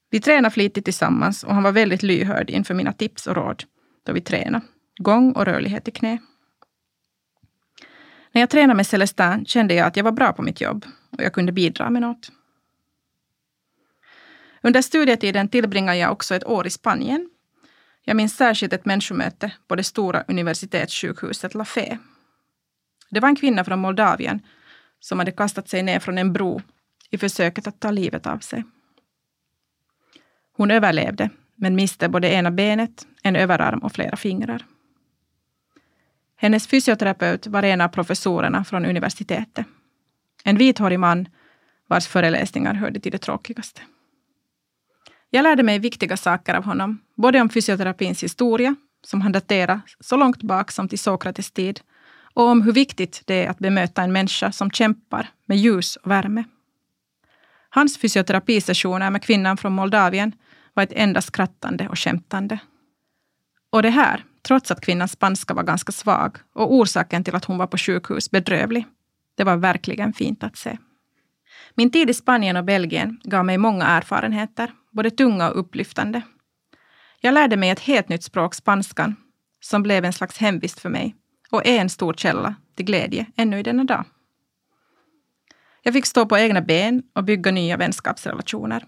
Vi 0.09 0.21
tränade 0.21 0.53
flitigt 0.53 0.85
tillsammans 0.85 1.43
och 1.43 1.53
han 1.53 1.63
var 1.63 1.71
väldigt 1.71 2.03
lyhörd 2.03 2.49
inför 2.49 2.73
mina 2.73 2.93
tips 2.93 3.27
och 3.27 3.35
råd 3.35 3.63
då 4.05 4.13
vi 4.13 4.21
tränade. 4.21 4.65
Gång 4.97 5.31
och 5.31 5.45
rörlighet 5.45 5.87
i 5.87 5.91
knä. 5.91 6.17
När 8.31 8.41
jag 8.41 8.49
tränade 8.49 8.77
med 8.77 8.87
Celestin 8.87 9.45
kände 9.45 9.73
jag 9.73 9.87
att 9.87 9.97
jag 9.97 10.03
var 10.03 10.11
bra 10.11 10.33
på 10.33 10.41
mitt 10.41 10.61
jobb 10.61 10.85
och 11.11 11.23
jag 11.23 11.33
kunde 11.33 11.51
bidra 11.51 11.89
med 11.89 12.01
något. 12.01 12.31
Under 14.61 14.81
studietiden 14.81 15.49
tillbringade 15.49 15.97
jag 15.97 16.11
också 16.11 16.35
ett 16.35 16.45
år 16.45 16.67
i 16.67 16.69
Spanien. 16.69 17.29
Jag 18.03 18.17
minns 18.17 18.35
särskilt 18.35 18.73
ett 18.73 18.85
människomöte 18.85 19.51
på 19.67 19.75
det 19.75 19.83
stora 19.83 20.23
universitetssjukhuset 20.27 21.55
La 21.55 21.65
Fe. 21.65 21.97
Det 23.09 23.19
var 23.19 23.29
en 23.29 23.35
kvinna 23.35 23.63
från 23.63 23.79
Moldavien 23.79 24.41
som 24.99 25.19
hade 25.19 25.31
kastat 25.31 25.69
sig 25.69 25.83
ner 25.83 25.99
från 25.99 26.17
en 26.17 26.33
bro 26.33 26.61
i 27.09 27.17
försöket 27.17 27.67
att 27.67 27.79
ta 27.79 27.91
livet 27.91 28.27
av 28.27 28.39
sig. 28.39 28.63
Hon 30.57 30.71
överlevde, 30.71 31.29
men 31.55 31.75
miste 31.75 32.09
både 32.09 32.29
ena 32.29 32.51
benet, 32.51 33.07
en 33.23 33.35
överarm 33.35 33.79
och 33.79 33.91
flera 33.91 34.15
fingrar. 34.15 34.65
Hennes 36.35 36.67
fysioterapeut 36.67 37.47
var 37.47 37.63
en 37.63 37.81
av 37.81 37.87
professorerna 37.87 38.63
från 38.63 38.85
universitetet. 38.85 39.65
En 40.43 40.57
vithårig 40.57 40.99
man 40.99 41.27
vars 41.87 42.07
föreläsningar 42.07 42.73
hörde 42.73 42.99
till 42.99 43.11
det 43.11 43.17
tråkigaste. 43.17 43.81
Jag 45.29 45.43
lärde 45.43 45.63
mig 45.63 45.79
viktiga 45.79 46.17
saker 46.17 46.53
av 46.53 46.63
honom, 46.63 46.99
både 47.15 47.41
om 47.41 47.49
fysioterapins 47.49 48.23
historia, 48.23 48.75
som 49.01 49.21
han 49.21 49.31
daterar 49.31 49.81
så 49.99 50.17
långt 50.17 50.43
bak 50.43 50.71
som 50.71 50.89
till 50.89 50.99
Sokrates 50.99 51.51
tid, 51.51 51.79
och 52.33 52.43
om 52.43 52.61
hur 52.61 52.73
viktigt 52.73 53.21
det 53.25 53.45
är 53.45 53.49
att 53.49 53.59
bemöta 53.59 54.03
en 54.03 54.13
människa 54.13 54.51
som 54.51 54.71
kämpar 54.71 55.29
med 55.45 55.57
ljus 55.57 55.95
och 55.95 56.11
värme. 56.11 56.43
Hans 57.69 57.97
fysioterapisessioner 57.97 59.11
med 59.11 59.23
kvinnan 59.23 59.57
från 59.57 59.73
Moldavien 59.73 60.31
var 60.77 60.83
ett 60.83 60.93
enda 60.95 61.21
skrattande 61.21 61.87
och 61.87 61.99
skämtande. 61.99 62.59
Och 63.69 63.81
det 63.81 63.89
här, 63.89 64.23
trots 64.47 64.71
att 64.71 64.81
kvinnans 64.81 65.11
spanska 65.11 65.53
var 65.53 65.63
ganska 65.63 65.91
svag 65.91 66.37
och 66.53 66.73
orsaken 66.73 67.23
till 67.23 67.35
att 67.35 67.45
hon 67.45 67.57
var 67.57 67.67
på 67.67 67.77
sjukhus 67.77 68.31
bedrövlig. 68.31 68.85
Det 69.35 69.43
var 69.43 69.57
verkligen 69.57 70.13
fint 70.13 70.43
att 70.43 70.57
se. 70.57 70.77
Min 71.75 71.91
tid 71.91 72.09
i 72.09 72.13
Spanien 72.13 72.57
och 72.57 72.63
Belgien 72.63 73.19
gav 73.23 73.45
mig 73.45 73.57
många 73.57 73.85
erfarenheter, 73.85 74.71
både 74.91 75.11
tunga 75.11 75.49
och 75.49 75.59
upplyftande. 75.59 76.21
Jag 77.21 77.33
lärde 77.33 77.57
mig 77.57 77.69
ett 77.69 77.79
helt 77.79 78.09
nytt 78.09 78.23
språk, 78.23 78.55
spanskan, 78.55 79.15
som 79.61 79.83
blev 79.83 80.05
en 80.05 80.13
slags 80.13 80.37
hemvist 80.37 80.79
för 80.79 80.89
mig 80.89 81.15
och 81.51 81.67
är 81.67 81.81
en 81.81 81.89
stor 81.89 82.13
källa 82.13 82.55
till 82.75 82.85
glädje 82.85 83.25
ännu 83.35 83.59
i 83.59 83.63
denna 83.63 83.83
dag. 83.83 84.05
Jag 85.83 85.93
fick 85.93 86.05
stå 86.05 86.25
på 86.25 86.37
egna 86.37 86.61
ben 86.61 87.03
och 87.15 87.23
bygga 87.23 87.51
nya 87.51 87.77
vänskapsrelationer. 87.77 88.85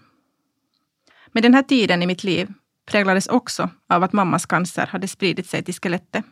Men 1.32 1.42
den 1.42 1.54
här 1.54 1.62
tiden 1.62 2.02
i 2.02 2.06
mitt 2.06 2.24
liv 2.24 2.52
präglades 2.86 3.26
också 3.28 3.70
av 3.88 4.02
att 4.02 4.12
mammas 4.12 4.46
cancer 4.46 4.86
hade 4.86 5.08
spridit 5.08 5.46
sig 5.46 5.62
till 5.62 5.74
skelettet. 5.74 6.24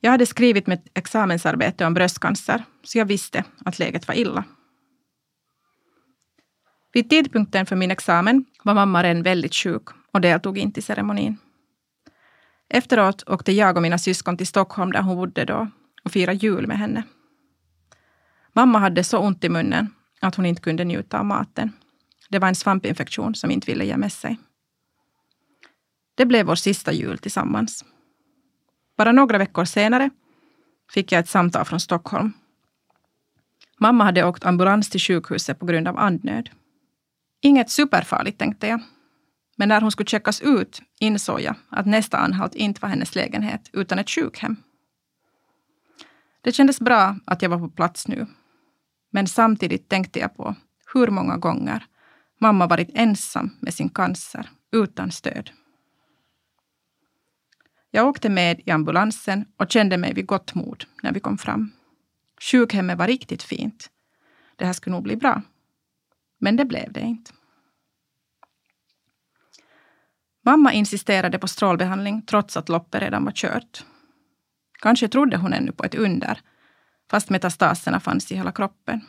Jag 0.00 0.10
hade 0.10 0.26
skrivit 0.26 0.66
mitt 0.66 0.86
examensarbete 0.94 1.86
om 1.86 1.94
bröstcancer, 1.94 2.64
så 2.82 2.98
jag 2.98 3.06
visste 3.06 3.44
att 3.64 3.78
läget 3.78 4.08
var 4.08 4.14
illa. 4.14 4.44
Vid 6.92 7.10
tidpunkten 7.10 7.66
för 7.66 7.76
min 7.76 7.90
examen 7.90 8.44
var 8.64 8.74
mamma 8.74 9.02
redan 9.02 9.22
väldigt 9.22 9.54
sjuk 9.54 9.82
och 10.12 10.20
deltog 10.20 10.58
inte 10.58 10.80
i 10.80 10.82
ceremonin. 10.82 11.38
Efteråt 12.68 13.28
åkte 13.28 13.52
jag 13.52 13.76
och 13.76 13.82
mina 13.82 13.98
syskon 13.98 14.36
till 14.36 14.46
Stockholm 14.46 14.92
där 14.92 15.02
hon 15.02 15.16
bodde 15.16 15.44
då 15.44 15.68
och 16.04 16.12
firade 16.12 16.38
jul 16.38 16.66
med 16.66 16.78
henne. 16.78 17.02
Mamma 18.52 18.78
hade 18.78 19.04
så 19.04 19.18
ont 19.18 19.44
i 19.44 19.48
munnen 19.48 19.94
att 20.20 20.34
hon 20.34 20.46
inte 20.46 20.62
kunde 20.62 20.84
njuta 20.84 21.18
av 21.18 21.24
maten. 21.24 21.72
Det 22.30 22.38
var 22.38 22.48
en 22.48 22.54
svampinfektion 22.54 23.34
som 23.34 23.50
inte 23.50 23.66
ville 23.66 23.84
ge 23.84 23.96
med 23.96 24.12
sig. 24.12 24.38
Det 26.14 26.26
blev 26.26 26.46
vår 26.46 26.54
sista 26.54 26.92
jul 26.92 27.18
tillsammans. 27.18 27.84
Bara 28.96 29.12
några 29.12 29.38
veckor 29.38 29.64
senare 29.64 30.10
fick 30.92 31.12
jag 31.12 31.20
ett 31.20 31.28
samtal 31.28 31.64
från 31.64 31.80
Stockholm. 31.80 32.32
Mamma 33.78 34.04
hade 34.04 34.24
åkt 34.24 34.44
ambulans 34.44 34.90
till 34.90 35.00
sjukhuset 35.00 35.58
på 35.58 35.66
grund 35.66 35.88
av 35.88 35.98
andnöd. 35.98 36.50
Inget 37.42 37.70
superfarligt, 37.70 38.38
tänkte 38.38 38.66
jag. 38.66 38.80
Men 39.56 39.68
när 39.68 39.80
hon 39.80 39.90
skulle 39.90 40.06
checkas 40.06 40.40
ut 40.40 40.82
insåg 41.00 41.40
jag 41.40 41.54
att 41.68 41.86
nästa 41.86 42.16
anhalt 42.16 42.54
inte 42.54 42.80
var 42.80 42.88
hennes 42.88 43.14
lägenhet, 43.14 43.70
utan 43.72 43.98
ett 43.98 44.10
sjukhem. 44.10 44.56
Det 46.40 46.52
kändes 46.52 46.80
bra 46.80 47.16
att 47.24 47.42
jag 47.42 47.50
var 47.50 47.58
på 47.58 47.68
plats 47.68 48.08
nu. 48.08 48.26
Men 49.10 49.26
samtidigt 49.26 49.88
tänkte 49.88 50.18
jag 50.18 50.36
på 50.36 50.54
hur 50.94 51.08
många 51.08 51.36
gånger 51.36 51.86
mamma 52.40 52.66
varit 52.66 52.90
ensam 52.94 53.56
med 53.60 53.74
sin 53.74 53.88
cancer, 53.88 54.50
utan 54.72 55.10
stöd. 55.10 55.50
Jag 57.90 58.08
åkte 58.08 58.28
med 58.28 58.60
i 58.66 58.70
ambulansen 58.70 59.44
och 59.56 59.70
kände 59.70 59.96
mig 59.96 60.14
vid 60.14 60.26
gott 60.26 60.54
mod 60.54 60.84
när 61.02 61.12
vi 61.12 61.20
kom 61.20 61.38
fram. 61.38 61.72
Sjukhemmet 62.40 62.98
var 62.98 63.06
riktigt 63.06 63.42
fint. 63.42 63.90
Det 64.56 64.64
här 64.64 64.72
skulle 64.72 64.96
nog 64.96 65.02
bli 65.02 65.16
bra. 65.16 65.42
Men 66.38 66.56
det 66.56 66.64
blev 66.64 66.92
det 66.92 67.00
inte. 67.00 67.32
Mamma 70.44 70.72
insisterade 70.72 71.38
på 71.38 71.48
strålbehandling 71.48 72.22
trots 72.22 72.56
att 72.56 72.68
loppet 72.68 73.02
redan 73.02 73.24
var 73.24 73.32
kört. 73.32 73.84
Kanske 74.78 75.08
trodde 75.08 75.36
hon 75.36 75.52
ännu 75.52 75.72
på 75.72 75.84
ett 75.84 75.94
under, 75.94 76.40
fast 77.10 77.30
metastaserna 77.30 78.00
fanns 78.00 78.32
i 78.32 78.36
hela 78.36 78.52
kroppen. 78.52 79.00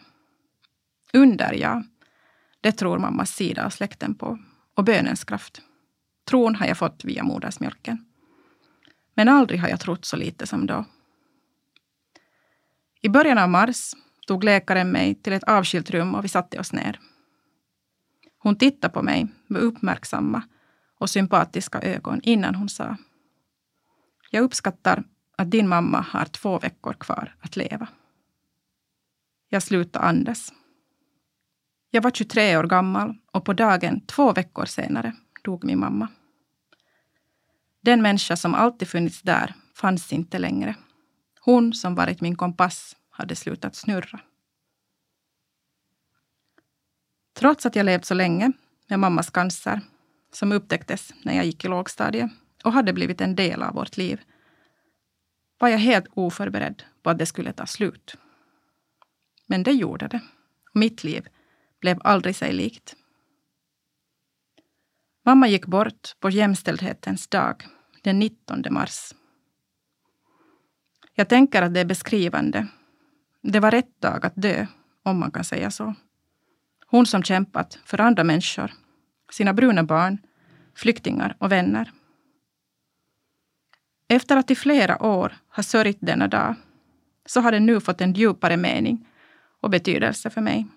Under, 1.14 1.54
ja. 1.54 1.84
Det 2.62 2.72
tror 2.72 3.00
mammas 3.00 3.36
sida 3.36 3.66
av 3.66 3.70
släkten 3.70 4.16
på. 4.16 4.40
Och 4.76 4.84
bönens 4.84 5.24
kraft. 5.24 5.62
Tron 6.30 6.56
har 6.56 6.66
jag 6.66 6.78
fått 6.78 7.06
via 7.06 7.24
modersmjölken. 7.24 8.06
Men 9.14 9.30
aldrig 9.30 9.60
har 9.60 9.70
jag 9.70 9.80
trott 9.80 10.06
så 10.06 10.18
lite 10.18 10.48
som 10.48 10.66
då. 10.68 10.86
I 13.02 13.10
början 13.10 13.38
av 13.38 13.50
mars 13.50 13.94
tog 14.28 14.44
läkaren 14.44 14.92
mig 14.92 15.16
till 15.16 15.34
ett 15.34 15.44
avskilt 15.44 15.90
rum 15.90 16.16
och 16.16 16.24
vi 16.24 16.30
satte 16.30 16.60
oss 16.60 16.74
ner. 16.74 17.00
Hon 18.38 18.56
tittade 18.56 18.94
på 18.94 19.02
mig 19.02 19.28
med 19.48 19.62
uppmärksamma 19.62 20.44
och 20.98 21.10
sympatiska 21.10 21.82
ögon 21.82 22.20
innan 22.24 22.56
hon 22.56 22.70
sa 22.70 22.98
Jag 24.32 24.44
uppskattar 24.44 25.04
att 25.38 25.52
din 25.52 25.68
mamma 25.68 26.06
har 26.10 26.26
två 26.26 26.60
veckor 26.60 26.94
kvar 26.94 27.36
att 27.40 27.56
leva. 27.56 27.88
Jag 29.50 29.64
slutade 29.64 30.06
andas. 30.06 30.54
Jag 31.94 32.02
var 32.02 32.12
23 32.12 32.58
år 32.58 32.64
gammal 32.64 33.16
och 33.32 33.46
på 33.46 33.54
dagen 33.54 34.02
två 34.06 34.34
veckor 34.34 34.66
senare 34.66 35.16
dog 35.44 35.64
min 35.64 35.80
mamma. 35.80 36.08
Den 37.82 38.02
människa 38.02 38.36
som 38.36 38.56
alltid 38.56 38.88
funnits 38.88 39.22
där 39.22 39.54
fanns 39.76 40.14
inte 40.14 40.40
längre. 40.40 40.76
Hon 41.40 41.74
som 41.74 41.96
varit 41.96 42.22
min 42.22 42.36
kompass 42.36 42.96
hade 43.10 43.36
slutat 43.36 43.76
snurra. 43.76 44.20
Trots 47.34 47.66
att 47.66 47.76
jag 47.76 47.86
levt 47.86 48.06
så 48.06 48.14
länge 48.14 48.52
med 48.88 49.00
mammas 49.00 49.30
cancer, 49.30 49.82
som 50.32 50.52
upptäcktes 50.52 51.14
när 51.24 51.36
jag 51.36 51.46
gick 51.46 51.66
i 51.66 51.68
lågstadiet 51.68 52.32
och 52.64 52.74
hade 52.74 52.94
blivit 52.94 53.22
en 53.22 53.36
del 53.36 53.64
av 53.64 53.74
vårt 53.74 53.98
liv, 53.98 54.22
var 55.58 55.70
jag 55.70 55.78
helt 55.78 56.08
oförberedd 56.14 56.84
på 57.04 57.10
att 57.10 57.18
det 57.18 57.26
skulle 57.26 57.54
ta 57.54 57.66
slut. 57.66 58.16
Men 59.46 59.64
det 59.64 59.72
gjorde 59.72 60.08
det. 60.08 60.20
Mitt 60.74 61.04
liv 61.04 61.28
blev 61.82 61.98
aldrig 62.04 62.36
sig 62.36 62.54
likt. 62.54 62.96
Mamma 65.26 65.48
gick 65.48 65.66
bort 65.66 66.16
på 66.20 66.30
jämställdhetens 66.30 67.28
dag, 67.28 67.64
den 68.02 68.20
19 68.20 68.64
mars. 68.70 69.14
Jag 71.14 71.30
tänker 71.30 71.62
att 71.62 71.74
det 71.74 71.80
är 71.80 71.86
beskrivande. 71.86 72.68
Det 73.42 73.60
var 73.60 73.72
rätt 73.72 74.02
dag 74.02 74.26
att 74.26 74.34
dö, 74.36 74.68
om 75.04 75.20
man 75.20 75.32
kan 75.32 75.44
säga 75.44 75.72
så. 75.72 75.96
Hon 76.86 77.06
som 77.06 77.24
kämpat 77.24 77.80
för 77.86 78.02
andra 78.02 78.24
människor, 78.24 78.72
sina 79.32 79.54
bruna 79.54 79.84
barn, 79.84 80.18
flyktingar 80.76 81.36
och 81.40 81.52
vänner. 81.52 81.92
Efter 84.08 84.38
att 84.38 84.52
i 84.52 84.56
flera 84.56 85.04
år 85.04 85.34
ha 85.56 85.64
sörjt 85.64 85.98
denna 86.02 86.28
dag 86.28 86.56
så 87.26 87.42
har 87.42 87.52
den 87.52 87.66
nu 87.66 87.80
fått 87.80 88.02
en 88.02 88.14
djupare 88.14 88.58
mening 88.58 89.08
och 89.62 89.70
betydelse 89.70 90.30
för 90.30 90.42
mig. 90.42 90.68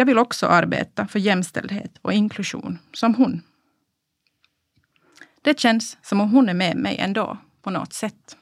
Jag 0.00 0.06
vill 0.06 0.18
också 0.18 0.46
arbeta 0.46 1.06
för 1.06 1.18
jämställdhet 1.18 1.98
och 2.02 2.12
inklusion 2.12 2.78
som 2.92 3.14
hon. 3.14 3.42
Det 5.42 5.60
känns 5.60 5.98
som 6.02 6.20
om 6.20 6.30
hon 6.30 6.48
är 6.48 6.54
med 6.54 6.76
mig 6.76 6.96
ändå, 6.98 7.38
på 7.62 7.70
något 7.70 7.92
sätt. 7.92 8.36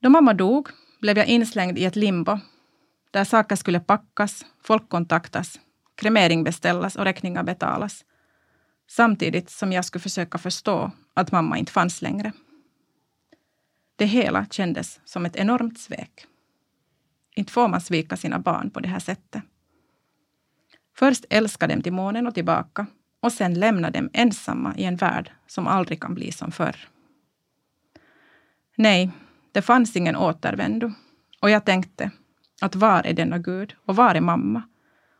Då 0.00 0.08
mamma 0.10 0.34
dog 0.34 0.68
blev 1.00 1.18
jag 1.18 1.26
inslängd 1.26 1.78
i 1.78 1.84
ett 1.84 1.96
limbo 1.96 2.38
där 3.10 3.24
saker 3.24 3.56
skulle 3.56 3.80
packas, 3.80 4.46
folk 4.62 4.88
kontaktas, 4.88 5.60
kremering 5.94 6.44
beställas 6.44 6.96
och 6.96 7.04
räkningar 7.04 7.42
betalas. 7.42 8.04
Samtidigt 8.90 9.50
som 9.50 9.72
jag 9.72 9.84
skulle 9.84 10.02
försöka 10.02 10.38
förstå 10.38 10.90
att 11.14 11.32
mamma 11.32 11.58
inte 11.58 11.72
fanns 11.72 12.02
längre. 12.02 12.32
Det 13.96 14.06
hela 14.06 14.46
kändes 14.50 15.00
som 15.04 15.26
ett 15.26 15.36
enormt 15.36 15.78
svek. 15.78 16.26
Inte 17.34 17.52
får 17.52 17.68
man 17.68 17.80
svika 17.80 18.16
sina 18.16 18.38
barn 18.38 18.70
på 18.70 18.80
det 18.80 18.88
här 18.88 18.98
sättet. 18.98 19.42
Först 20.96 21.24
älska 21.30 21.66
dem 21.66 21.82
till 21.82 21.92
månen 21.92 22.26
och 22.26 22.34
tillbaka 22.34 22.86
och 23.20 23.32
sen 23.32 23.54
lämna 23.54 23.90
dem 23.90 24.10
ensamma 24.12 24.74
i 24.76 24.84
en 24.84 24.96
värld 24.96 25.30
som 25.46 25.66
aldrig 25.66 26.00
kan 26.02 26.14
bli 26.14 26.32
som 26.32 26.52
förr. 26.52 26.76
Nej, 28.76 29.10
det 29.52 29.62
fanns 29.62 29.96
ingen 29.96 30.16
återvändo. 30.16 30.92
Och 31.40 31.50
jag 31.50 31.64
tänkte, 31.64 32.10
att 32.60 32.74
var 32.74 33.06
är 33.06 33.12
denna 33.12 33.38
Gud 33.38 33.74
och 33.84 33.96
var 33.96 34.14
är 34.14 34.20
mamma? 34.20 34.62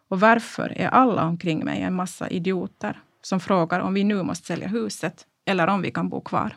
Och 0.08 0.20
varför 0.20 0.72
är 0.76 0.88
alla 0.88 1.24
omkring 1.24 1.64
mig 1.64 1.82
en 1.82 1.94
massa 1.94 2.28
idioter 2.28 3.02
som 3.22 3.40
frågar 3.40 3.80
om 3.80 3.94
vi 3.94 4.04
nu 4.04 4.22
måste 4.22 4.46
sälja 4.46 4.68
huset 4.68 5.26
eller 5.44 5.66
om 5.66 5.82
vi 5.82 5.90
kan 5.90 6.08
bo 6.08 6.20
kvar? 6.20 6.56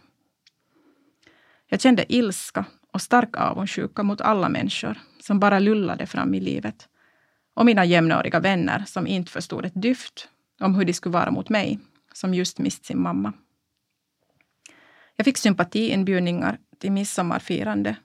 Jag 1.67 1.81
kände 1.81 2.13
ilska 2.13 2.65
och 2.91 3.01
stark 3.01 3.37
avundsjuka 3.37 4.03
mot 4.03 4.21
alla 4.21 4.49
människor 4.49 4.97
som 5.27 5.39
bara 5.39 5.59
lullade 5.59 6.05
fram 6.05 6.33
i 6.33 6.39
livet. 6.39 6.87
Och 7.53 7.65
mina 7.65 7.85
jämnåriga 7.85 8.39
vänner 8.39 8.83
som 8.87 9.07
inte 9.07 9.31
förstod 9.31 9.65
ett 9.65 9.81
dyft 9.81 10.29
om 10.59 10.75
hur 10.75 10.85
de 10.85 10.93
skulle 10.93 11.13
vara 11.13 11.31
mot 11.31 11.49
mig, 11.49 11.79
som 12.13 12.33
just 12.33 12.59
mist 12.59 12.85
sin 12.85 13.01
mamma. 13.01 13.33
Jag 15.15 15.25
fick 15.25 15.37
sympatiinbjudningar 15.37 16.57
till 16.79 16.91
midsommarfirande 16.91 17.95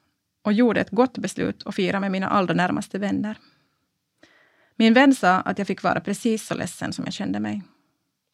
och 0.42 0.52
gjorde 0.52 0.80
ett 0.80 0.90
gott 0.90 1.18
beslut 1.18 1.66
att 1.66 1.74
fira 1.74 2.00
med 2.00 2.10
mina 2.10 2.28
allra 2.28 2.54
närmaste 2.54 2.98
vänner. 2.98 3.38
Min 4.76 4.94
vän 4.94 5.14
sa 5.14 5.34
att 5.40 5.58
jag 5.58 5.66
fick 5.66 5.82
vara 5.82 6.00
precis 6.00 6.46
så 6.46 6.54
ledsen 6.54 6.92
som 6.92 7.04
jag 7.04 7.14
kände 7.14 7.40
mig. 7.40 7.62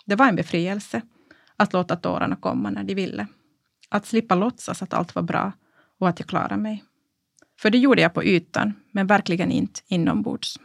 Det 0.04 0.16
var 0.16 0.28
en 0.28 0.36
befrielse 0.36 1.02
att 1.56 1.72
låta 1.72 1.96
tårarna 1.96 2.36
komma 2.36 2.70
när 2.70 2.84
de 2.84 2.94
ville. 2.94 3.26
Att 3.88 4.06
slippa 4.06 4.34
låtsas 4.34 4.82
att 4.82 4.94
allt 4.94 5.14
var 5.14 5.22
bra 5.22 5.52
och 5.98 6.08
att 6.08 6.20
jag 6.20 6.28
klarade 6.28 6.56
mig. 6.56 6.84
För 7.58 7.70
det 7.70 7.78
gjorde 7.78 8.02
jag 8.02 8.14
på 8.14 8.24
ytan, 8.24 8.74
men 8.92 9.06
verkligen 9.06 9.52
inte 9.52 9.80
inombords. 9.86 10.58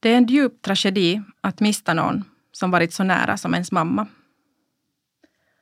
Det 0.00 0.12
är 0.12 0.16
en 0.16 0.26
djup 0.26 0.62
tragedi 0.62 1.22
att 1.40 1.60
mista 1.60 1.94
någon 1.94 2.24
som 2.52 2.70
varit 2.70 2.92
så 2.92 3.04
nära 3.04 3.36
som 3.36 3.54
ens 3.54 3.72
mamma. 3.72 4.06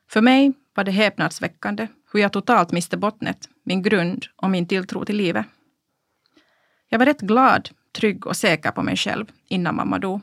För 0.09 0.21
mig 0.21 0.53
var 0.75 0.83
det 0.83 0.91
häpnadsväckande 0.91 1.87
hur 2.13 2.19
jag 2.19 2.33
totalt 2.33 2.71
miste 2.71 2.97
bottnet, 2.97 3.49
min 3.63 3.81
grund 3.81 4.25
och 4.35 4.49
min 4.49 4.67
tilltro 4.67 5.05
till 5.05 5.17
livet. 5.17 5.45
Jag 6.93 6.99
var 6.99 7.05
rätt 7.05 7.21
glad, 7.21 7.69
trygg 7.91 8.27
och 8.27 8.37
säker 8.37 8.71
på 8.71 8.83
mig 8.83 8.95
själv 8.95 9.31
innan 9.47 9.75
mamma 9.75 9.99
dog. 9.99 10.21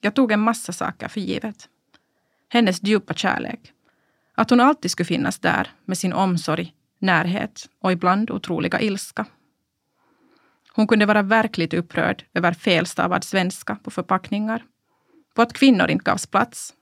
Jag 0.00 0.14
tog 0.14 0.32
en 0.32 0.40
massa 0.40 0.72
saker 0.72 1.08
för 1.08 1.20
givet. 1.20 1.68
Hennes 2.48 2.82
djupa 2.82 3.14
kärlek. 3.14 3.72
Att 4.34 4.50
hon 4.50 4.60
alltid 4.60 4.90
skulle 4.90 5.06
finnas 5.06 5.38
där 5.38 5.70
med 5.84 5.98
sin 5.98 6.12
omsorg, 6.12 6.74
närhet 6.98 7.68
och 7.80 7.92
ibland 7.92 8.30
otroliga 8.30 8.80
ilska. 8.80 9.26
Hon 10.72 10.86
kunde 10.86 11.06
vara 11.06 11.22
verkligt 11.22 11.74
upprörd 11.74 12.24
över 12.34 12.52
felstavad 12.52 13.24
svenska 13.24 13.76
på 13.76 13.90
förpackningar, 13.90 14.64
på 15.34 15.42
att 15.42 15.52
kvinnor 15.52 15.90
inte 15.90 16.04
gavs 16.04 16.26
plats 16.26 16.74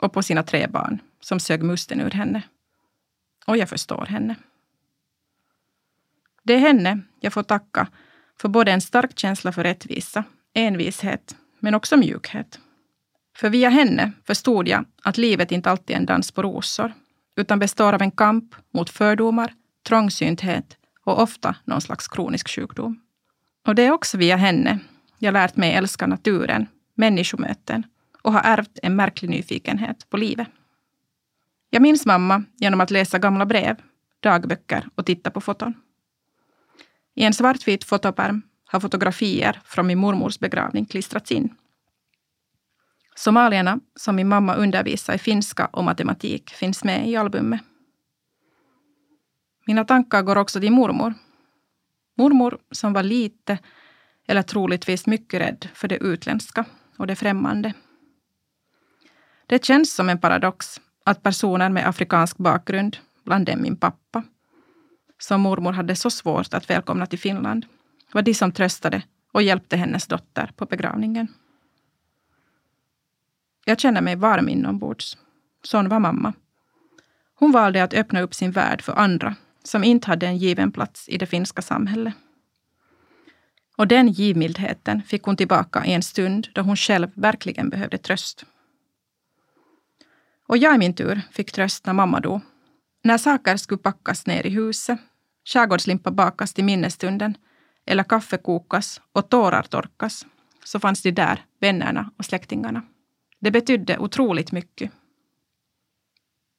och 0.00 0.12
på 0.12 0.22
sina 0.22 0.42
tre 0.42 0.66
barn 0.66 0.98
som 1.20 1.40
sög 1.40 1.62
musten 1.62 2.00
ur 2.00 2.10
henne. 2.10 2.42
Och 3.46 3.56
jag 3.56 3.68
förstår 3.68 4.06
henne. 4.06 4.34
Det 6.42 6.54
är 6.54 6.58
henne 6.58 7.00
jag 7.20 7.32
får 7.32 7.42
tacka 7.42 7.88
för 8.40 8.48
både 8.48 8.72
en 8.72 8.80
stark 8.80 9.18
känsla 9.18 9.52
för 9.52 9.62
rättvisa, 9.62 10.24
envishet, 10.54 11.36
men 11.60 11.74
också 11.74 11.96
mjukhet. 11.96 12.58
För 13.36 13.50
via 13.50 13.68
henne 13.68 14.12
förstod 14.24 14.68
jag 14.68 14.84
att 15.02 15.18
livet 15.18 15.52
inte 15.52 15.70
alltid 15.70 15.96
är 15.96 16.00
en 16.00 16.06
dans 16.06 16.30
på 16.30 16.42
rosor, 16.42 16.92
utan 17.36 17.58
består 17.58 17.92
av 17.92 18.02
en 18.02 18.10
kamp 18.10 18.54
mot 18.74 18.90
fördomar, 18.90 19.52
trångsynthet 19.88 20.76
och 21.04 21.22
ofta 21.22 21.56
någon 21.64 21.80
slags 21.80 22.08
kronisk 22.08 22.48
sjukdom. 22.48 23.00
Och 23.66 23.74
det 23.74 23.82
är 23.82 23.90
också 23.90 24.18
via 24.18 24.36
henne 24.36 24.78
jag 25.18 25.32
lärt 25.32 25.56
mig 25.56 25.72
älska 25.72 26.06
naturen, 26.06 26.66
människomöten 26.94 27.82
och 28.22 28.32
har 28.32 28.40
ärvt 28.40 28.78
en 28.82 28.96
märklig 28.96 29.30
nyfikenhet 29.30 30.10
på 30.10 30.16
livet. 30.16 30.48
Jag 31.70 31.82
minns 31.82 32.06
mamma 32.06 32.44
genom 32.56 32.80
att 32.80 32.90
läsa 32.90 33.18
gamla 33.18 33.46
brev, 33.46 33.76
dagböcker 34.20 34.88
och 34.94 35.06
titta 35.06 35.30
på 35.30 35.40
foton. 35.40 35.74
I 37.16 37.24
en 37.24 37.32
svartvit 37.32 37.84
fotopärm 37.84 38.42
har 38.66 38.80
fotografier 38.80 39.60
från 39.64 39.86
min 39.86 39.98
mormors 39.98 40.38
begravning 40.38 40.86
klistrats 40.86 41.32
in. 41.32 41.54
Somalierna, 43.14 43.80
som 43.94 44.16
min 44.16 44.28
mamma 44.28 44.54
undervisar 44.54 45.14
i 45.14 45.18
finska 45.18 45.66
och 45.66 45.84
matematik, 45.84 46.50
finns 46.50 46.84
med 46.84 47.08
i 47.08 47.16
albumet. 47.16 47.60
Mina 49.66 49.84
tankar 49.84 50.22
går 50.22 50.36
också 50.36 50.60
till 50.60 50.72
mormor. 50.72 51.14
Mormor 52.18 52.58
som 52.70 52.92
var 52.92 53.02
lite, 53.02 53.58
eller 54.28 54.42
troligtvis 54.42 55.06
mycket 55.06 55.40
rädd 55.40 55.68
för 55.74 55.88
det 55.88 55.96
utländska 55.96 56.64
och 56.96 57.06
det 57.06 57.16
främmande. 57.16 57.72
Det 59.46 59.64
känns 59.64 59.94
som 59.94 60.08
en 60.08 60.20
paradox 60.20 60.80
att 61.04 61.22
personer 61.22 61.68
med 61.68 61.88
afrikansk 61.88 62.36
bakgrund, 62.36 62.96
bland 63.24 63.46
dem 63.46 63.62
min 63.62 63.76
pappa, 63.76 64.22
som 65.18 65.40
mormor 65.40 65.72
hade 65.72 65.96
så 65.96 66.10
svårt 66.10 66.54
att 66.54 66.70
välkomna 66.70 67.06
till 67.06 67.18
Finland, 67.18 67.66
var 68.12 68.22
de 68.22 68.34
som 68.34 68.52
tröstade 68.52 69.02
och 69.32 69.42
hjälpte 69.42 69.76
hennes 69.76 70.06
dotter 70.06 70.50
på 70.56 70.66
begravningen. 70.66 71.28
Jag 73.64 73.80
känner 73.80 74.00
mig 74.00 74.16
varm 74.16 74.48
inombords. 74.48 75.16
Sån 75.62 75.88
var 75.88 76.00
mamma. 76.00 76.32
Hon 77.34 77.52
valde 77.52 77.82
att 77.82 77.94
öppna 77.94 78.20
upp 78.20 78.34
sin 78.34 78.50
värld 78.50 78.82
för 78.82 78.92
andra 78.92 79.36
som 79.62 79.84
inte 79.84 80.06
hade 80.06 80.26
en 80.26 80.36
given 80.36 80.72
plats 80.72 81.08
i 81.08 81.18
det 81.18 81.26
finska 81.26 81.62
samhället. 81.62 82.14
Och 83.76 83.88
den 83.88 84.08
givmildheten 84.08 85.02
fick 85.02 85.22
hon 85.22 85.36
tillbaka 85.36 85.86
i 85.86 85.92
en 85.92 86.02
stund 86.02 86.48
då 86.52 86.60
hon 86.62 86.76
själv 86.76 87.10
verkligen 87.14 87.68
behövde 87.68 87.98
tröst. 87.98 88.44
Och 90.46 90.56
jag 90.56 90.74
i 90.74 90.78
min 90.78 90.94
tur 90.94 91.20
fick 91.32 91.52
tröst 91.52 91.86
när 91.86 91.92
mamma 91.92 92.20
dog. 92.20 92.40
När 93.06 93.18
saker 93.18 93.56
skulle 93.56 93.78
packas 93.78 94.26
ner 94.26 94.46
i 94.46 94.50
huset, 94.50 94.98
skärgårdslimpa 95.44 96.10
bakas 96.10 96.54
till 96.54 96.64
minnesstunden 96.64 97.36
eller 97.86 98.02
kaffe 98.04 98.36
kokas 98.36 99.00
och 99.12 99.28
tårar 99.28 99.62
torkas, 99.62 100.26
så 100.64 100.80
fanns 100.80 101.02
de 101.02 101.10
där, 101.10 101.44
vännerna 101.60 102.10
och 102.18 102.24
släktingarna. 102.24 102.82
Det 103.40 103.50
betydde 103.50 103.98
otroligt 103.98 104.52
mycket. 104.52 104.90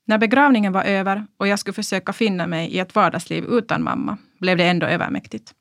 När 0.06 0.18
begravningen 0.18 0.74
var 0.74 0.84
över 0.84 1.28
och 1.38 1.48
jag 1.48 1.60
skulle 1.60 1.74
försöka 1.74 2.14
finna 2.14 2.48
mig 2.48 2.70
i 2.70 2.80
ett 2.80 2.96
vardagsliv 2.96 3.44
utan 3.44 3.84
mamma 3.84 4.18
blev 4.40 4.58
det 4.58 4.68
ändå 4.68 4.86
övermäktigt. 4.86 5.54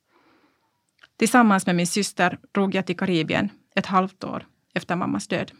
Tillsammans 1.19 1.67
med 1.67 1.77
min 1.77 1.87
syster 1.87 2.39
drog 2.55 2.75
jag 2.75 2.87
till 2.87 2.97
Karibien 2.97 3.51
ett 3.75 3.87
halvt 3.87 4.25
år 4.25 4.47
efter 4.75 4.97
mammas 4.97 5.29
död. 5.29 5.53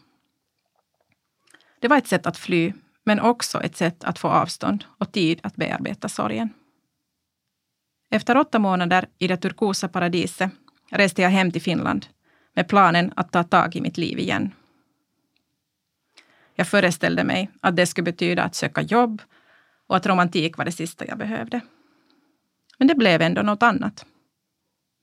Det 1.79 1.87
var 1.87 1.97
ett 1.97 2.07
sätt 2.07 2.25
att 2.25 2.37
fly, 2.37 2.73
men 3.07 3.19
också 3.19 3.61
ett 3.61 3.75
sätt 3.75 4.03
att 4.03 4.19
få 4.19 4.27
avstånd 4.27 4.85
och 4.97 5.11
tid 5.11 5.39
att 5.43 5.55
bearbeta 5.55 6.09
sorgen. 6.09 6.49
Efter 8.11 8.37
åtta 8.37 8.59
månader 8.59 9.07
i 9.17 9.27
det 9.27 9.37
turkosa 9.37 9.87
paradiset 9.87 10.51
reste 10.91 11.21
jag 11.21 11.29
hem 11.29 11.51
till 11.51 11.61
Finland 11.61 12.07
med 12.53 12.67
planen 12.67 13.13
att 13.15 13.31
ta 13.31 13.43
tag 13.43 13.75
i 13.75 13.81
mitt 13.81 13.97
liv 13.97 14.19
igen. 14.19 14.51
Jag 16.55 16.67
föreställde 16.67 17.23
mig 17.23 17.49
att 17.61 17.75
det 17.75 17.85
skulle 17.85 18.05
betyda 18.05 18.43
att 18.43 18.55
söka 18.55 18.81
jobb 18.81 19.21
och 19.87 19.97
att 19.97 20.07
romantik 20.07 20.57
var 20.57 20.65
det 20.65 20.71
sista 20.71 21.05
jag 21.05 21.17
behövde. 21.17 21.61
Men 22.77 22.87
det 22.87 22.95
blev 22.95 23.21
ändå 23.21 23.41
något 23.41 23.63
annat. 23.63 24.05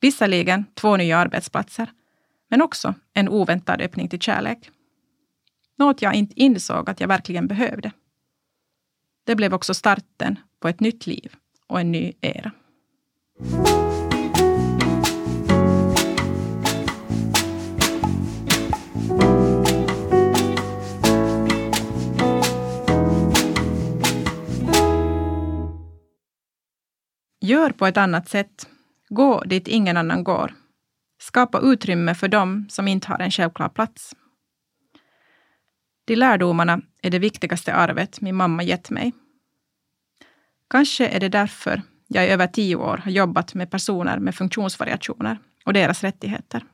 Visserligen 0.01 0.65
två 0.75 0.97
nya 0.97 1.19
arbetsplatser, 1.19 1.93
men 2.51 2.63
också 2.63 2.95
en 3.15 3.29
oväntad 3.29 3.81
öppning 3.81 4.09
till 4.09 4.21
kärlek. 4.21 4.71
Något 5.77 6.03
jag 6.03 6.15
inte 6.15 6.41
insåg 6.41 6.91
att 6.91 7.01
jag 7.01 7.09
verkligen 7.09 7.47
behövde. 7.47 7.93
Det 9.25 9.37
blev 9.37 9.55
också 9.55 9.75
starten 9.75 10.39
på 10.61 10.69
ett 10.69 10.81
nytt 10.81 11.07
liv 11.07 11.35
och 11.67 11.81
en 11.81 11.93
ny 11.93 12.13
era. 12.21 12.53
Gör 27.41 27.71
på 27.71 27.87
ett 27.87 27.97
annat 27.97 28.29
sätt. 28.29 28.69
Gå 29.09 29.41
dit 29.41 29.69
ingen 29.69 29.97
annan 29.97 30.25
går. 30.25 30.55
Skapa 31.19 31.61
utrymme 31.61 32.15
för 32.15 32.29
dem 32.29 32.67
som 32.71 32.89
inte 32.89 33.09
har 33.09 33.19
en 33.19 33.31
självklar 33.31 33.69
plats. 33.69 34.15
De 36.05 36.17
lärdomarna 36.17 36.81
är 37.03 37.11
det 37.11 37.19
viktigaste 37.19 37.75
arvet 37.75 38.21
min 38.21 38.37
mamma 38.37 38.63
gett 38.63 38.91
mig. 38.91 39.13
Kanske 40.71 41.07
är 41.07 41.21
det 41.21 41.29
därför 41.29 41.83
jag 42.07 42.27
i 42.27 42.29
över 42.29 42.47
tio 42.47 42.77
år 42.77 42.97
har 42.97 43.11
jobbat 43.11 43.55
med 43.55 43.71
personer 43.71 44.19
med 44.19 44.35
funktionsvariationer 44.35 45.39
och 45.65 45.73
deras 45.73 46.03
rättigheter. 46.03 46.65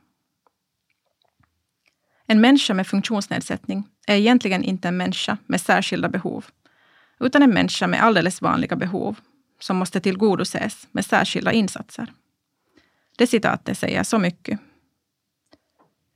En 2.25 2.41
människa 2.41 2.73
med 2.73 2.87
funktionsnedsättning 2.87 3.87
är 4.07 4.15
egentligen 4.15 4.63
inte 4.63 4.87
en 4.87 4.97
människa 4.97 5.37
med 5.45 5.61
särskilda 5.61 6.09
behov, 6.09 6.45
utan 7.19 7.43
en 7.43 7.53
människa 7.53 7.87
med 7.87 8.03
alldeles 8.03 8.41
vanliga 8.41 8.75
behov 8.75 9.19
som 9.59 9.77
måste 9.77 9.99
tillgodoses 9.99 10.87
med 10.91 11.05
särskilda 11.05 11.51
insatser. 11.51 12.13
Det 13.17 13.27
citatet 13.27 13.77
säger 13.77 14.03
så 14.03 14.19
mycket. 14.19 14.59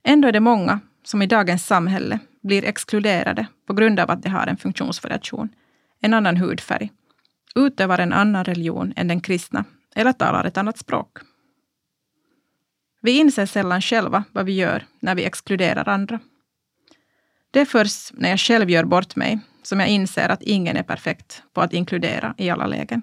Ändå 0.02 0.28
är 0.28 0.32
det 0.32 0.40
många 0.40 0.80
som 1.02 1.22
i 1.22 1.26
dagens 1.26 1.66
samhälle 1.66 2.18
blir 2.46 2.64
exkluderade 2.64 3.46
på 3.66 3.72
grund 3.74 4.00
av 4.00 4.10
att 4.10 4.22
de 4.22 4.28
har 4.28 4.46
en 4.46 4.56
funktionsvariation, 4.56 5.48
en 6.00 6.14
annan 6.14 6.36
hudfärg, 6.36 6.92
utövar 7.54 7.98
en 7.98 8.12
annan 8.12 8.44
religion 8.44 8.92
än 8.96 9.08
den 9.08 9.20
kristna 9.20 9.64
eller 9.94 10.12
talar 10.12 10.44
ett 10.44 10.56
annat 10.56 10.78
språk. 10.78 11.18
Vi 13.00 13.18
inser 13.18 13.46
sällan 13.46 13.82
själva 13.82 14.24
vad 14.32 14.46
vi 14.46 14.52
gör 14.52 14.86
när 15.00 15.14
vi 15.14 15.24
exkluderar 15.24 15.88
andra. 15.88 16.20
Det 17.50 17.60
är 17.60 17.64
först 17.64 18.12
när 18.12 18.30
jag 18.30 18.40
själv 18.40 18.70
gör 18.70 18.84
bort 18.84 19.16
mig 19.16 19.40
som 19.62 19.80
jag 19.80 19.88
inser 19.88 20.28
att 20.28 20.42
ingen 20.42 20.76
är 20.76 20.82
perfekt 20.82 21.42
på 21.52 21.60
att 21.60 21.72
inkludera 21.72 22.34
i 22.38 22.50
alla 22.50 22.66
lägen. 22.66 23.02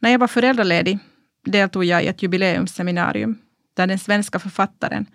När 0.00 0.10
jag 0.10 0.18
var 0.18 0.28
föräldraledig 0.28 0.98
deltog 1.44 1.84
jag 1.84 2.04
i 2.04 2.06
ett 2.06 2.22
jubileumsseminarium 2.22 3.38
där 3.74 3.86
den 3.86 3.98
svenska 3.98 4.38
författaren 4.38 5.06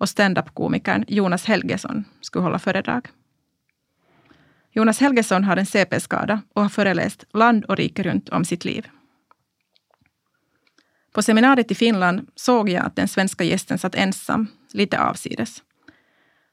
och 0.00 0.08
standup-komikern 0.08 1.04
Jonas 1.08 1.44
Helgesson 1.44 2.04
skulle 2.20 2.42
hålla 2.42 2.58
föredrag. 2.58 3.08
Jonas 4.72 5.00
Helgesson 5.00 5.44
har 5.44 5.56
en 5.56 5.66
CP-skada 5.66 6.40
och 6.52 6.62
har 6.62 6.68
föreläst 6.68 7.24
land 7.32 7.64
och 7.64 7.76
rike 7.76 8.02
runt 8.02 8.28
om 8.28 8.44
sitt 8.44 8.64
liv. 8.64 8.88
På 11.12 11.22
seminariet 11.22 11.70
i 11.70 11.74
Finland 11.74 12.28
såg 12.34 12.68
jag 12.68 12.84
att 12.84 12.96
den 12.96 13.08
svenska 13.08 13.44
gästen 13.44 13.78
satt 13.78 13.94
ensam, 13.94 14.46
lite 14.72 15.00
avsides. 15.00 15.62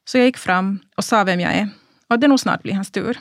Så 0.04 0.18
jag 0.18 0.26
gick 0.26 0.38
fram 0.38 0.78
och 0.96 1.04
sa 1.04 1.24
vem 1.24 1.40
jag 1.40 1.54
är 1.54 1.68
och 2.08 2.14
att 2.14 2.20
det 2.20 2.28
nog 2.28 2.40
snart 2.40 2.62
blir 2.62 2.74
hans 2.74 2.90
tur. 2.90 3.18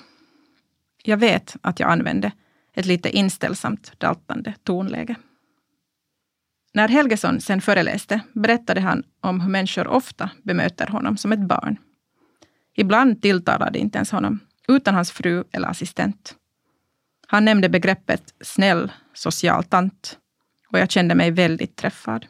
Jag 1.04 1.18
vet 1.18 1.56
att 1.62 1.80
jag 1.80 1.92
använde 1.92 2.32
ett 2.74 2.86
lite 2.86 3.10
inställsamt, 3.10 4.00
daltande 4.00 4.54
tonläge. 4.63 5.16
När 6.78 6.88
Helgesson 6.88 7.42
sen 7.42 7.62
föreläste 7.62 8.22
berättade 8.34 8.82
han 8.82 9.04
om 9.22 9.42
hur 9.42 9.50
människor 9.50 9.88
ofta 9.88 10.30
bemöter 10.44 10.88
honom 10.88 11.18
som 11.18 11.32
ett 11.32 11.48
barn. 11.48 11.78
Ibland 12.76 13.22
tilltalade 13.22 13.72
det 13.72 13.80
inte 13.80 13.98
ens 13.98 14.12
honom, 14.12 14.40
utan 14.68 14.96
hans 14.96 15.12
fru 15.12 15.44
eller 15.52 15.68
assistent. 15.68 16.36
Han 17.28 17.46
nämnde 17.46 17.70
begreppet 17.70 18.34
snäll 18.42 18.92
social 19.13 19.63
tant 19.63 20.18
och 20.72 20.80
jag 20.80 20.92
kände 20.92 21.16
mig 21.16 21.32
väldigt 21.32 21.76
träffad. 21.76 22.26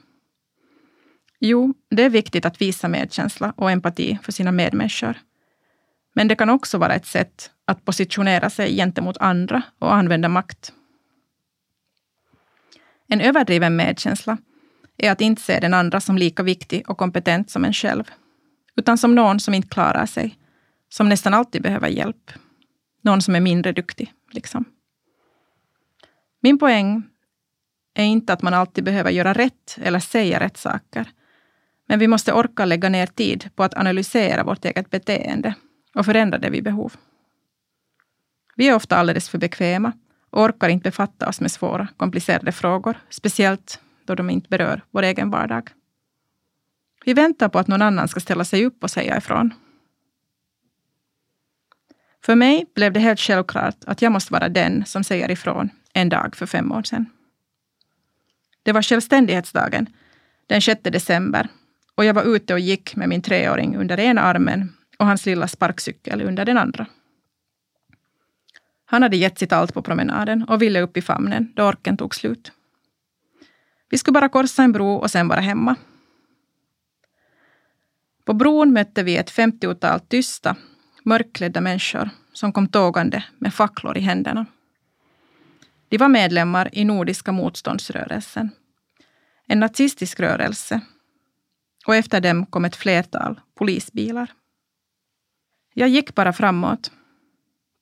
Jo, 1.40 1.74
det 1.90 2.04
är 2.04 2.10
viktigt 2.10 2.46
att 2.46 2.62
visa 2.62 2.88
medkänsla 2.88 3.54
och 3.58 3.72
empati 3.72 4.20
för 4.24 4.32
sina 4.32 4.52
medmänniskor. 4.52 5.18
Men 6.16 6.28
det 6.28 6.36
kan 6.36 6.50
också 6.50 6.78
vara 6.78 6.96
ett 6.96 7.06
sätt 7.06 7.52
att 7.66 7.86
positionera 7.86 8.50
sig 8.50 8.76
gentemot 8.76 9.18
andra 9.18 9.62
och 9.80 9.94
använda 9.94 10.30
makt. 10.30 10.74
En 13.08 13.22
överdriven 13.22 13.76
medkänsla 13.76 14.38
är 14.98 15.12
att 15.12 15.22
inte 15.22 15.42
se 15.42 15.60
den 15.60 15.74
andra 15.74 16.00
som 16.00 16.18
lika 16.18 16.44
viktig 16.44 16.90
och 16.90 16.98
kompetent 16.98 17.50
som 17.50 17.66
en 17.66 17.74
själv, 17.74 18.04
utan 18.76 18.98
som 18.98 19.16
någon 19.16 19.40
som 19.40 19.54
inte 19.54 19.68
klarar 19.68 20.06
sig, 20.06 20.38
som 20.90 21.10
nästan 21.10 21.34
alltid 21.34 21.62
behöver 21.62 21.88
hjälp. 21.88 22.32
Någon 23.02 23.22
som 23.22 23.36
är 23.36 23.40
mindre 23.40 23.72
duktig, 23.72 24.14
liksom. 24.32 24.66
Min 26.42 26.60
poäng 26.60 27.04
är 27.94 28.04
inte 28.04 28.34
att 28.34 28.42
man 28.42 28.54
alltid 28.54 28.84
behöver 28.84 29.12
göra 29.12 29.34
rätt 29.34 29.78
eller 29.82 30.00
säga 30.00 30.40
rätt 30.40 30.58
saker. 30.58 31.10
Men 31.88 32.00
vi 32.00 32.08
måste 32.08 32.34
orka 32.34 32.66
lägga 32.66 32.90
ner 32.90 33.08
tid 33.08 33.50
på 33.56 33.64
att 33.64 33.78
analysera 33.78 34.44
vårt 34.44 34.66
eget 34.66 34.90
beteende 34.90 35.54
och 35.96 36.06
förändra 36.06 36.38
det 36.38 36.50
vid 36.50 36.64
behov. 36.64 36.94
Vi 38.56 38.68
är 38.68 38.76
ofta 38.76 38.98
alldeles 38.98 39.30
för 39.30 39.38
bekväma 39.38 39.92
och 40.38 40.44
orkar 40.44 40.70
inte 40.70 40.84
befatta 40.84 41.30
oss 41.30 41.42
med 41.42 41.52
svåra, 41.52 41.88
komplicerade 41.98 42.52
frågor, 42.52 42.98
speciellt 43.10 43.80
då 44.06 44.16
de 44.16 44.30
inte 44.30 44.50
berör 44.50 44.82
vår 44.92 45.04
egen 45.04 45.30
vardag. 45.30 45.70
Vi 47.06 47.14
väntar 47.14 47.50
på 47.50 47.60
att 47.60 47.68
någon 47.68 47.82
annan 47.82 48.08
ska 48.08 48.20
ställa 48.20 48.46
sig 48.46 48.66
upp 48.66 48.84
och 48.84 48.92
säga 48.92 49.18
ifrån. 49.18 49.54
För 52.26 52.36
mig 52.36 52.66
blev 52.76 52.94
det 52.94 53.00
helt 53.00 53.20
självklart 53.20 53.76
att 53.86 54.02
jag 54.02 54.12
måste 54.12 54.34
vara 54.34 54.50
den 54.50 54.86
som 54.86 55.04
säger 55.04 55.32
ifrån 55.32 55.70
en 55.94 56.10
dag 56.10 56.36
för 56.36 56.46
fem 56.46 56.72
år 56.72 56.84
sedan. 56.84 57.06
Det 58.64 58.72
var 58.72 58.82
självständighetsdagen 58.82 59.90
den 60.48 60.62
6 60.62 60.82
december 60.84 61.48
och 61.96 62.06
jag 62.06 62.14
var 62.14 62.36
ute 62.36 62.54
och 62.54 62.60
gick 62.60 62.96
med 62.96 63.10
min 63.10 63.22
treåring 63.22 63.78
under 63.78 64.00
ena 64.00 64.22
armen 64.22 64.74
och 64.98 65.06
hans 65.06 65.26
lilla 65.26 65.48
sparkcykel 65.48 66.22
under 66.22 66.46
den 66.46 66.58
andra. 66.58 66.88
Han 68.90 69.02
hade 69.02 69.18
gett 69.18 69.40
sitt 69.40 69.52
allt 69.52 69.74
på 69.74 69.82
promenaden 69.82 70.44
och 70.44 70.62
ville 70.62 70.82
upp 70.82 70.98
i 70.98 71.02
famnen 71.02 71.54
då 71.56 71.64
orken 71.64 71.98
tog 71.98 72.16
slut. 72.16 72.52
Vi 73.90 73.98
skulle 73.98 74.14
bara 74.14 74.30
korsa 74.30 74.64
en 74.64 74.72
bro 74.72 74.96
och 74.96 75.12
sen 75.12 75.28
vara 75.28 75.40
hemma. 75.40 75.76
På 78.26 78.34
bron 78.34 78.74
mötte 78.74 79.04
vi 79.04 79.18
ett 79.18 79.30
femtiotal 79.30 80.00
tysta, 80.00 80.56
mörkklädda 81.04 81.62
människor 81.62 82.10
som 82.34 82.54
kom 82.54 82.68
tågande 82.68 83.24
med 83.38 83.54
facklor 83.54 83.98
i 83.98 84.02
händerna. 84.02 84.46
De 85.90 85.98
var 85.98 86.10
medlemmar 86.10 86.70
i 86.72 86.86
Nordiska 86.86 87.32
motståndsrörelsen, 87.32 88.50
en 89.48 89.60
nazistisk 89.60 90.20
rörelse. 90.20 90.82
Och 91.86 91.96
efter 91.96 92.22
dem 92.22 92.46
kom 92.46 92.66
ett 92.66 92.76
flertal 92.76 93.40
polisbilar. 93.56 94.32
Jag 95.74 95.90
gick 95.90 96.16
bara 96.16 96.34
framåt. 96.34 96.92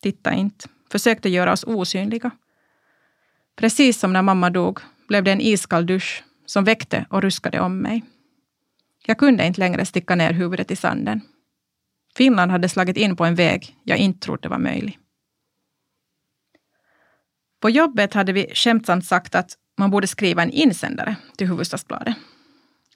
Titta 0.02 0.34
inte. 0.34 0.68
Försökte 0.96 1.30
göra 1.30 1.52
oss 1.52 1.64
osynliga. 1.64 2.32
Precis 3.56 4.00
som 4.00 4.14
när 4.14 4.22
mamma 4.22 4.50
dog 4.50 4.80
blev 5.08 5.24
det 5.24 5.32
en 5.32 5.42
iskall 5.42 5.86
dusch 5.86 6.24
som 6.46 6.64
väckte 6.64 7.06
och 7.10 7.22
ruskade 7.22 7.60
om 7.60 7.78
mig. 7.78 8.04
Jag 9.06 9.18
kunde 9.18 9.46
inte 9.46 9.60
längre 9.60 9.86
sticka 9.86 10.16
ner 10.16 10.34
huvudet 10.34 10.72
i 10.72 10.76
sanden. 10.76 11.22
Finland 12.16 12.52
hade 12.52 12.70
slagit 12.70 12.98
in 12.98 13.16
på 13.16 13.26
en 13.26 13.36
väg 13.36 13.76
jag 13.84 13.98
inte 13.98 14.20
trodde 14.20 14.50
var 14.50 14.58
möjlig. 14.58 15.00
På 17.60 17.70
jobbet 17.70 18.14
hade 18.14 18.34
vi 18.34 18.52
skämtsamt 18.54 19.06
sagt 19.06 19.36
att 19.36 19.54
man 19.78 19.92
borde 19.92 20.08
skriva 20.08 20.44
en 20.44 20.52
insändare 20.52 21.16
till 21.38 21.48
Hufvudstadsbladet. 21.48 22.16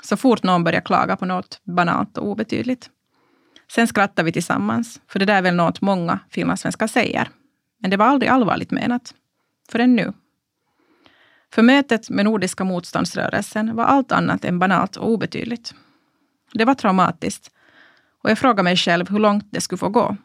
Så 0.03 0.17
fort 0.17 0.43
någon 0.43 0.63
börjar 0.63 0.81
klaga 0.81 1.15
på 1.15 1.25
något 1.25 1.61
banalt 1.63 2.17
och 2.17 2.27
obetydligt. 2.27 2.89
Sen 3.71 3.87
skrattade 3.87 4.25
vi 4.25 4.31
tillsammans, 4.31 5.01
för 5.07 5.19
det 5.19 5.25
där 5.25 5.35
är 5.35 5.41
väl 5.41 5.55
något 5.55 5.81
många 5.81 6.19
finlandssvenskar 6.29 6.87
säger. 6.87 7.29
Men 7.79 7.91
det 7.91 7.97
var 7.97 8.05
aldrig 8.05 8.29
allvarligt 8.29 8.71
menat. 8.71 9.13
Förrän 9.69 9.95
nu. 9.95 10.13
För 11.53 11.61
mötet 11.61 12.09
med 12.09 12.25
Nordiska 12.25 12.63
motståndsrörelsen 12.63 13.75
var 13.75 13.83
allt 13.83 14.11
annat 14.11 14.45
än 14.45 14.59
banalt 14.59 14.95
och 14.95 15.09
obetydligt. 15.09 15.73
Det 16.53 16.65
var 16.65 16.75
traumatiskt 16.75 17.51
och 18.23 18.29
jag 18.29 18.39
frågade 18.39 18.63
mig 18.63 18.77
själv 18.77 19.09
hur 19.09 19.19
långt 19.19 19.45
det 19.51 19.61
skulle 19.61 19.79
få 19.79 19.89
gå. 19.89 20.17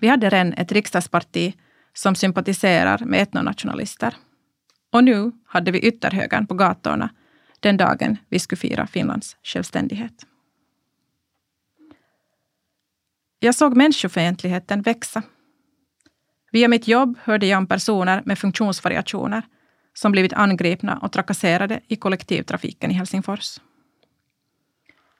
Vi 0.00 0.08
hade 0.08 0.30
redan 0.30 0.52
ett 0.52 0.72
riksdagsparti 0.72 1.54
som 1.92 2.14
sympatiserar 2.14 2.98
med 2.98 3.22
etnonationalister. 3.22 4.16
Och 4.92 5.04
nu 5.04 5.32
hade 5.46 5.70
vi 5.70 5.78
ytterhögern 5.78 6.46
på 6.46 6.54
gatorna 6.54 7.10
den 7.60 7.76
dagen 7.76 8.16
vi 8.28 8.38
skulle 8.38 8.58
fira 8.58 8.86
Finlands 8.86 9.36
självständighet. 9.42 10.26
Jag 13.40 13.54
såg 13.54 13.76
människofientligheten 13.76 14.82
växa. 14.82 15.22
Via 16.52 16.68
mitt 16.68 16.88
jobb 16.88 17.18
hörde 17.22 17.46
jag 17.46 17.58
om 17.58 17.66
personer 17.66 18.22
med 18.24 18.38
funktionsvariationer 18.38 19.42
som 19.94 20.12
blivit 20.12 20.32
angripna 20.32 20.98
och 20.98 21.12
trakasserade 21.12 21.80
i 21.88 21.96
kollektivtrafiken 21.96 22.90
i 22.90 22.94
Helsingfors. 22.94 23.60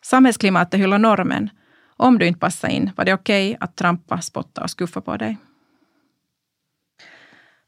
Samhällsklimatet 0.03 0.81
hyllar 0.81 0.99
normen. 0.99 1.51
Om 1.97 2.19
du 2.19 2.27
inte 2.27 2.41
passar 2.41 2.69
in 2.69 2.91
var 2.97 3.05
det 3.05 3.15
okej 3.15 3.51
okay 3.51 3.57
att 3.61 3.77
trampa, 3.77 4.21
spotta 4.21 4.63
och 4.63 4.71
skuffa 4.71 5.01
på 5.01 5.17
dig. 5.17 5.37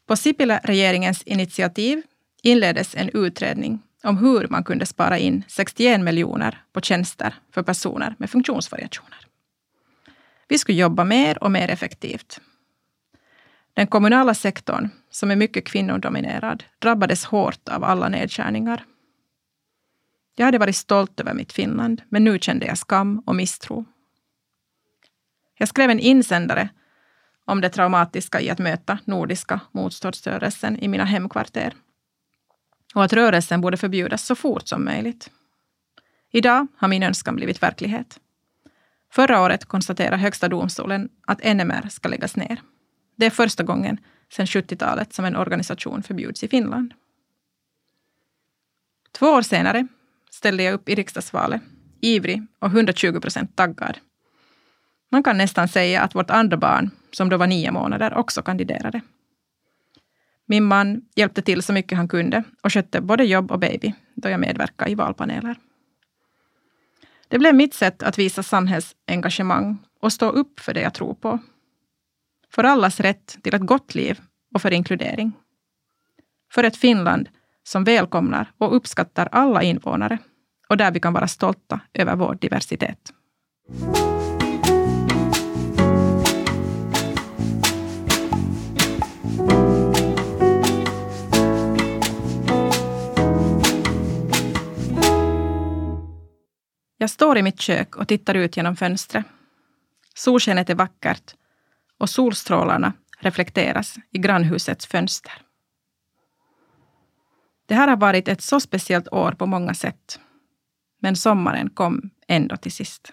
På 0.07 0.16
Sipilä-regeringens 0.16 1.23
initiativ 1.23 2.03
inleddes 2.42 2.94
en 2.94 3.11
utredning 3.14 3.83
om 4.03 4.18
hur 4.18 4.49
man 4.49 4.64
kunde 4.64 4.87
spara 4.87 5.18
in 5.18 5.44
61 5.49 6.01
miljoner 6.01 6.62
på 6.73 6.81
tjänster 6.81 7.35
för 7.55 7.62
personer 7.62 8.14
med 8.18 8.31
funktionsvariationer. 8.31 9.27
Vi 10.49 10.59
skulle 10.59 10.79
jobba 10.79 11.05
mer 11.05 11.42
och 11.42 11.51
mer 11.51 11.70
effektivt. 11.70 12.40
Den 13.81 13.87
kommunala 13.87 14.35
sektorn, 14.35 14.88
som 15.11 15.31
är 15.31 15.37
mycket 15.37 15.64
kvinnodominerad, 15.64 16.64
drabbades 16.79 17.25
hårt 17.25 17.69
av 17.69 17.85
alla 17.85 18.09
nedskärningar. 18.09 18.85
Jag 20.37 20.45
hade 20.45 20.59
varit 20.59 20.77
stolt 20.77 21.21
över 21.21 21.35
mitt 21.35 21.53
Finland, 21.53 22.03
men 22.09 22.25
nu 22.25 22.38
kände 22.38 22.66
jag 22.66 22.79
skam 22.79 23.23
och 23.27 23.35
misstro. 23.35 23.85
Jag 25.59 25.69
skrev 25.69 25.90
en 25.90 25.99
insändare 25.99 26.69
om 27.45 27.61
det 27.61 27.69
traumatiska 27.69 28.40
i 28.40 28.51
att 28.51 28.59
möta 28.59 28.99
nordiska 29.05 29.61
motståndsrörelsen 29.73 30.79
i 30.79 30.88
mina 30.88 31.05
hemkvarter 31.05 31.75
och 32.95 33.05
att 33.05 33.12
rörelsen 33.12 33.61
borde 33.61 33.77
förbjudas 33.77 34.27
så 34.27 34.35
fort 34.35 34.69
som 34.69 34.85
möjligt. 34.85 35.31
Idag 36.31 36.66
har 36.77 36.88
min 36.88 37.03
önskan 37.03 37.37
blivit 37.37 37.62
verklighet. 37.62 38.21
Förra 39.12 39.40
året 39.40 39.64
konstaterade 39.64 40.16
Högsta 40.16 40.49
domstolen 40.49 41.09
att 41.27 41.57
NMR 41.57 41.88
ska 41.88 42.09
läggas 42.09 42.37
ner. 42.37 42.61
Det 43.20 43.26
är 43.26 43.30
första 43.30 43.62
gången 43.62 44.00
sedan 44.33 44.46
70-talet 44.46 45.12
som 45.12 45.24
en 45.24 45.37
organisation 45.37 46.02
förbjuds 46.02 46.44
i 46.44 46.48
Finland. 46.48 46.94
Två 49.12 49.26
år 49.26 49.42
senare 49.42 49.87
ställde 50.30 50.62
jag 50.62 50.74
upp 50.74 50.88
i 50.88 50.94
riksdagsvalet, 50.94 51.62
ivrig 52.00 52.42
och 52.59 52.68
120 52.68 53.20
procent 53.20 53.56
taggad. 53.56 53.98
Man 55.11 55.22
kan 55.22 55.38
nästan 55.38 55.68
säga 55.68 56.02
att 56.02 56.14
vårt 56.14 56.30
andra 56.30 56.56
barn, 56.56 56.90
som 57.12 57.28
då 57.28 57.37
var 57.37 57.46
nio 57.46 57.70
månader, 57.70 58.14
också 58.14 58.42
kandiderade. 58.42 59.00
Min 60.46 60.64
man 60.64 61.02
hjälpte 61.14 61.42
till 61.42 61.62
så 61.62 61.72
mycket 61.72 61.98
han 61.98 62.09
kunde 62.09 62.44
och 62.62 62.72
skötte 62.72 63.00
både 63.00 63.24
jobb 63.24 63.52
och 63.52 63.59
baby 63.59 63.94
då 64.14 64.28
jag 64.28 64.40
medverkade 64.40 64.90
i 64.90 64.94
valpaneler. 64.94 65.56
Det 67.28 67.38
blev 67.38 67.54
mitt 67.54 67.74
sätt 67.74 68.02
att 68.02 68.18
visa 68.18 68.42
samhällsengagemang 68.42 69.78
och 70.00 70.12
stå 70.12 70.30
upp 70.30 70.61
för 70.61 70.74
det 70.74 70.80
jag 70.80 70.94
tror 70.94 71.14
på. 71.14 71.38
För 72.55 72.65
allas 72.65 73.01
rätt 73.01 73.39
till 73.43 73.55
ett 73.55 73.67
gott 73.67 73.95
liv 73.95 74.21
och 74.55 74.63
för 74.63 74.71
inkludering. 74.73 75.33
För 76.53 76.65
ett 76.65 76.77
Finland 76.77 77.29
som 77.63 77.85
välkomnar 77.85 78.53
och 78.59 78.77
uppskattar 78.77 79.29
alla 79.33 79.63
invånare 79.63 80.19
och 80.69 80.77
där 80.77 80.91
vi 80.91 81.01
kan 81.01 81.13
vara 81.13 81.29
stolta 81.29 81.81
över 81.95 82.17
vår 82.17 82.35
diversitet. 82.41 83.13
Jag 96.99 97.11
står 97.11 97.39
i 97.39 97.43
mitt 97.43 97.61
kök 97.61 97.97
och 97.97 98.09
tittar 98.09 98.35
ut 98.35 98.57
genom 98.57 98.77
fönstret. 98.77 99.25
Solskenet 100.15 100.71
är 100.71 100.75
vackert 100.75 101.35
och 102.01 102.11
solstrålarna 102.11 102.93
reflekteras 103.19 103.97
i 104.11 104.19
grannhusets 104.19 104.87
fönster. 104.87 105.33
Det 107.67 107.75
här 107.75 107.89
har 107.89 107.97
varit 107.97 108.29
ett 108.29 108.43
så 108.43 108.61
speciellt 108.61 109.09
år 109.13 109.33
på 109.33 109.47
många 109.47 109.75
sätt. 109.75 110.21
Men 111.01 111.17
sommaren 111.17 111.71
kom 111.71 112.11
ändå 112.29 112.57
till 112.57 112.73
sist. 112.73 113.13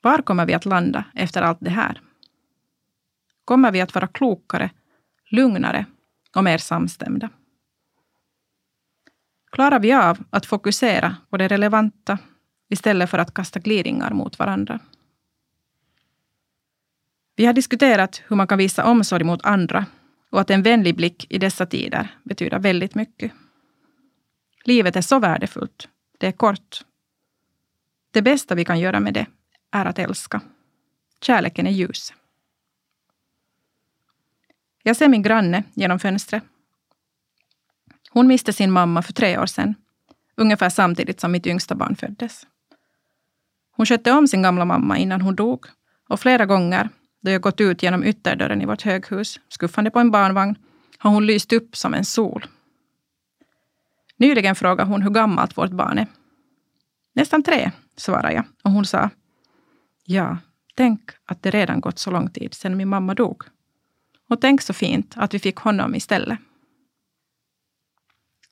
Var 0.00 0.22
kommer 0.22 0.46
vi 0.46 0.54
att 0.54 0.64
landa 0.64 1.04
efter 1.14 1.42
allt 1.42 1.58
det 1.60 1.70
här? 1.70 2.00
Kommer 3.44 3.72
vi 3.72 3.80
att 3.80 3.94
vara 3.94 4.06
klokare, 4.06 4.70
lugnare 5.30 5.86
och 6.36 6.44
mer 6.44 6.58
samstämda? 6.58 7.30
Klarar 9.52 9.80
vi 9.80 9.92
av 9.92 10.24
att 10.30 10.46
fokusera 10.46 11.16
på 11.30 11.36
det 11.36 11.48
relevanta 11.48 12.18
istället 12.68 13.10
för 13.10 13.18
att 13.18 13.34
kasta 13.34 13.60
gliringar 13.60 14.10
mot 14.10 14.38
varandra? 14.38 14.80
Vi 17.36 17.46
har 17.46 17.52
diskuterat 17.52 18.22
hur 18.26 18.36
man 18.36 18.46
kan 18.46 18.58
visa 18.58 18.84
omsorg 18.84 19.24
mot 19.24 19.44
andra 19.44 19.86
och 20.30 20.40
att 20.40 20.50
en 20.50 20.62
vänlig 20.62 20.96
blick 20.96 21.26
i 21.30 21.38
dessa 21.38 21.66
tider 21.66 22.18
betyder 22.22 22.58
väldigt 22.58 22.94
mycket. 22.94 23.32
Livet 24.64 24.96
är 24.96 25.00
så 25.00 25.18
värdefullt. 25.18 25.88
Det 26.18 26.26
är 26.26 26.32
kort. 26.32 26.84
Det 28.10 28.22
bästa 28.22 28.54
vi 28.54 28.64
kan 28.64 28.80
göra 28.80 29.00
med 29.00 29.14
det 29.14 29.26
är 29.70 29.86
att 29.86 29.98
älska. 29.98 30.40
Kärleken 31.20 31.66
är 31.66 31.70
ljus. 31.70 32.12
Jag 34.82 34.96
ser 34.96 35.08
min 35.08 35.22
granne 35.22 35.62
genom 35.74 35.98
fönstret. 35.98 36.42
Hon 38.10 38.26
miste 38.26 38.52
sin 38.52 38.70
mamma 38.70 39.02
för 39.02 39.12
tre 39.12 39.38
år 39.38 39.46
sedan, 39.46 39.74
ungefär 40.36 40.70
samtidigt 40.70 41.20
som 41.20 41.32
mitt 41.32 41.46
yngsta 41.46 41.74
barn 41.74 41.96
föddes. 41.96 42.46
Hon 43.70 43.86
skötte 43.86 44.12
om 44.12 44.28
sin 44.28 44.42
gamla 44.42 44.64
mamma 44.64 44.98
innan 44.98 45.20
hon 45.20 45.34
dog 45.34 45.66
och 46.08 46.20
flera 46.20 46.46
gånger 46.46 46.88
då 47.24 47.30
jag 47.30 47.40
gått 47.40 47.60
ut 47.60 47.82
genom 47.82 48.04
ytterdörren 48.04 48.62
i 48.62 48.66
vårt 48.66 48.82
höghus, 48.82 49.40
skuffande 49.48 49.90
på 49.90 49.98
en 49.98 50.10
barnvagn, 50.10 50.58
har 50.98 51.10
hon 51.10 51.26
lyst 51.26 51.52
upp 51.52 51.76
som 51.76 51.94
en 51.94 52.04
sol. 52.04 52.46
Nyligen 54.16 54.54
frågade 54.54 54.90
hon 54.90 55.02
hur 55.02 55.10
gammalt 55.10 55.56
vårt 55.56 55.70
barn 55.70 55.98
är. 55.98 56.06
Nästan 57.14 57.42
tre, 57.42 57.70
svarade 57.96 58.32
jag 58.32 58.44
och 58.62 58.70
hon 58.70 58.84
sa 58.84 59.10
Ja, 60.04 60.38
tänk 60.74 61.00
att 61.24 61.42
det 61.42 61.50
redan 61.50 61.80
gått 61.80 61.98
så 61.98 62.10
lång 62.10 62.30
tid 62.30 62.54
sedan 62.54 62.76
min 62.76 62.88
mamma 62.88 63.14
dog. 63.14 63.42
Och 64.28 64.40
tänk 64.40 64.62
så 64.62 64.72
fint 64.72 65.14
att 65.16 65.34
vi 65.34 65.38
fick 65.38 65.56
honom 65.56 65.94
istället. 65.94 66.38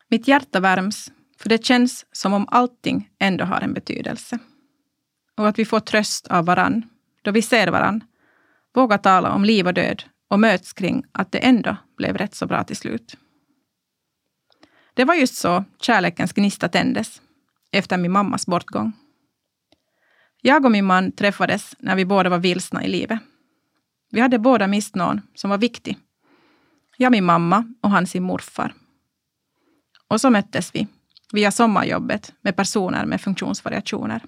Mitt 0.09 0.29
hjärta 0.29 0.61
värms, 0.61 1.13
för 1.39 1.49
det 1.49 1.65
känns 1.65 2.07
som 2.13 2.33
om 2.33 2.47
allting 2.51 3.11
ändå 3.19 3.45
har 3.45 3.61
en 3.61 3.75
betydelse. 3.75 4.39
Och 5.37 5.49
att 5.49 5.59
vi 5.59 5.65
får 5.65 5.81
tröst 5.81 6.27
av 6.27 6.45
varann, 6.45 6.83
då 7.23 7.31
vi 7.31 7.43
ser 7.43 7.69
varann 7.69 8.05
våga 8.75 8.99
tala 8.99 9.33
om 9.33 9.45
liv 9.45 9.67
och 9.67 9.75
död 9.75 10.03
och 10.29 10.41
möts 10.41 10.73
kring 10.73 11.05
att 11.13 11.33
det 11.33 11.39
ändå 11.39 11.77
blev 11.97 12.17
rätt 12.17 12.35
så 12.35 12.47
bra 12.47 12.65
till 12.65 12.77
slut. 12.77 13.17
Det 14.95 15.05
var 15.05 15.15
just 15.15 15.35
så 15.35 15.65
kärlekens 15.81 16.33
gnista 16.33 16.69
tändes 16.69 17.23
efter 17.73 17.99
min 17.99 18.13
mammas 18.13 18.47
bortgång. 18.47 18.93
Jag 20.43 20.65
och 20.65 20.73
min 20.73 20.85
man 20.85 21.13
träffades 21.13 21.75
när 21.79 21.97
vi 21.97 22.05
båda 22.05 22.31
var 22.31 22.39
vilsna 22.39 22.85
i 22.85 22.89
livet. 22.89 23.21
Vi 24.11 24.21
hade 24.21 24.39
båda 24.39 24.67
mist 24.67 24.95
någon 24.95 25.21
som 25.35 25.51
var 25.51 25.59
viktig. 25.59 25.99
Jag 26.97 27.13
min 27.13 27.25
mamma 27.25 27.75
och 27.81 27.91
han 27.91 28.07
sin 28.07 28.23
morfar. 28.23 28.75
Och 30.09 30.21
så 30.21 30.31
möttes 30.31 30.75
vi 30.75 30.87
via 31.33 31.51
sommarjobbet 31.51 32.33
med 32.41 32.57
personer 32.57 33.07
med 33.07 33.21
funktionsvariationer. 33.21 34.23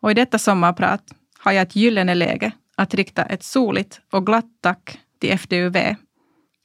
Och 0.00 0.10
i 0.10 0.14
detta 0.14 0.38
sommarprat 0.38 1.14
har 1.44 1.52
jag 1.52 1.62
ett 1.62 1.76
gyllene 1.76 2.14
läge 2.14 2.52
att 2.76 2.94
rikta 2.94 3.22
ett 3.22 3.42
soligt 3.42 4.00
och 4.10 4.26
glatt 4.26 4.46
tack 4.60 5.00
till 5.18 5.38
FDUV, 5.38 5.76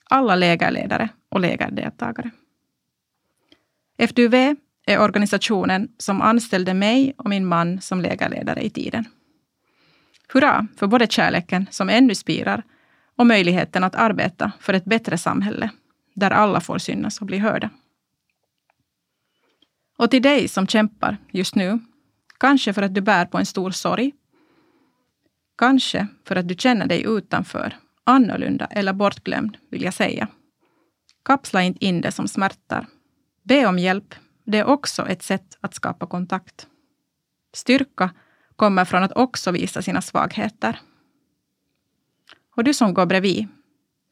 alla 0.10 0.36
lägerledare 0.36 1.10
och 1.30 1.40
lägerdeltagare. 1.40 2.32
FDUV 3.98 4.56
är 4.86 5.00
organisationen 5.00 5.90
som 5.98 6.22
anställde 6.22 6.74
mig 6.74 7.14
och 7.18 7.30
min 7.30 7.46
man 7.46 7.82
som 7.82 8.02
lägerledare 8.02 8.62
i 8.62 8.70
tiden. 8.70 9.06
Hurra 10.34 10.68
för 10.78 10.88
både 10.88 11.08
kärleken 11.08 11.68
som 11.72 11.90
ännu 11.90 12.16
spirar 12.16 12.64
och 13.16 13.28
möjligheten 13.28 13.84
att 13.84 13.96
arbeta 13.96 14.52
för 14.60 14.74
ett 14.74 14.86
bättre 14.86 15.18
samhälle 15.18 15.70
där 16.14 16.32
alla 16.32 16.62
får 16.62 16.78
synas 16.78 17.22
och 17.22 17.28
bli 17.28 17.38
hörda. 17.38 17.70
Och 19.98 20.12
till 20.12 20.22
dig 20.22 20.48
som 20.48 20.68
kämpar 20.68 21.18
just 21.32 21.56
nu, 21.56 21.80
kanske 22.40 22.74
för 22.74 22.82
att 22.82 22.96
du 22.96 23.02
bär 23.02 23.26
på 23.26 23.38
en 23.38 23.46
stor 23.46 23.72
sorg 23.72 24.14
Kanske 25.58 26.08
för 26.26 26.36
att 26.36 26.48
du 26.48 26.56
känner 26.56 26.88
dig 26.88 27.04
utanför, 27.08 27.78
annorlunda 28.04 28.66
eller 28.66 28.94
bortglömd, 28.94 29.58
vill 29.70 29.84
jag 29.84 29.94
säga. 29.94 30.28
Kapsla 31.24 31.64
inte 31.64 31.86
in 31.86 32.02
det 32.02 32.12
som 32.12 32.28
smärtar. 32.28 32.88
Be 33.44 33.66
om 33.66 33.80
hjälp. 33.80 34.16
Det 34.46 34.58
är 34.58 34.66
också 34.66 35.08
ett 35.08 35.24
sätt 35.24 35.58
att 35.62 35.74
skapa 35.74 36.08
kontakt. 36.08 36.68
Styrka 37.54 38.10
kommer 38.56 38.86
från 38.86 39.04
att 39.04 39.12
också 39.12 39.52
visa 39.52 39.82
sina 39.82 40.02
svagheter. 40.02 40.80
Och 42.56 42.64
du 42.64 42.74
som 42.74 42.94
går 42.94 43.06
bredvid, 43.06 43.48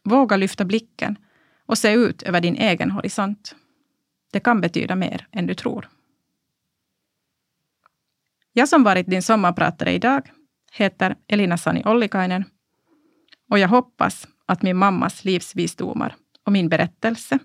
våga 0.03 0.37
lyfta 0.37 0.65
blicken 0.65 1.17
och 1.65 1.77
se 1.77 1.93
ut 1.93 2.21
över 2.23 2.41
din 2.41 2.55
egen 2.55 2.91
horisont. 2.91 3.55
Det 4.31 4.39
kan 4.39 4.61
betyda 4.61 4.95
mer 4.95 5.27
än 5.31 5.47
du 5.47 5.53
tror. 5.53 5.89
Jag 8.53 8.69
som 8.69 8.83
varit 8.83 9.07
din 9.07 9.21
sommarpratare 9.21 9.91
idag 9.93 10.31
heter 10.75 11.15
Elina 11.27 11.57
Sani 11.57 11.83
Ollikainen 11.85 12.43
och 13.49 13.59
jag 13.59 13.67
hoppas 13.67 14.27
att 14.45 14.61
min 14.61 14.77
mammas 14.77 15.25
livsvisdomar 15.25 16.15
och 16.45 16.51
min 16.51 16.69
berättelse 16.69 17.39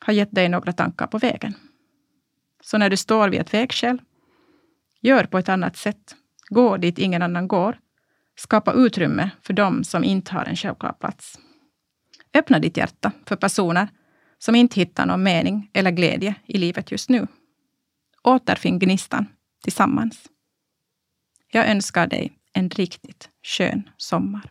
har 0.00 0.12
gett 0.12 0.34
dig 0.34 0.48
några 0.48 0.72
tankar 0.72 1.06
på 1.06 1.18
vägen. 1.18 1.54
Så 2.62 2.78
när 2.78 2.90
du 2.90 2.96
står 2.96 3.28
vid 3.28 3.40
ett 3.40 3.54
vägskäl, 3.54 4.02
gör 5.00 5.24
på 5.24 5.38
ett 5.38 5.48
annat 5.48 5.76
sätt. 5.76 6.16
Gå 6.48 6.76
dit 6.76 6.98
ingen 6.98 7.22
annan 7.22 7.48
går. 7.48 7.78
Skapa 8.36 8.72
utrymme 8.72 9.30
för 9.42 9.52
dem 9.52 9.84
som 9.84 10.04
inte 10.04 10.32
har 10.32 10.44
en 10.44 10.56
självklar 10.56 10.92
plats. 10.92 11.38
Öppna 12.34 12.58
ditt 12.58 12.76
hjärta 12.76 13.12
för 13.26 13.36
personer 13.36 13.88
som 14.38 14.54
inte 14.54 14.80
hittar 14.80 15.06
någon 15.06 15.22
mening 15.22 15.70
eller 15.72 15.90
glädje 15.90 16.34
i 16.44 16.58
livet 16.58 16.90
just 16.92 17.08
nu. 17.08 17.26
Återfinn 18.22 18.78
gnistan 18.78 19.26
tillsammans. 19.62 20.26
Jag 21.52 21.68
önskar 21.68 22.06
dig 22.06 22.32
en 22.56 22.70
riktigt 22.70 23.28
skön 23.42 23.82
sommar. 23.96 24.50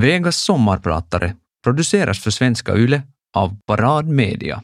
Vegas 0.00 0.36
sommarpratare 0.36 1.36
produceras 1.64 2.22
för 2.22 2.30
Svenska 2.30 2.76
Yle 2.76 3.02
av 3.36 3.56
Parad 3.66 4.08
Media. 4.08 4.62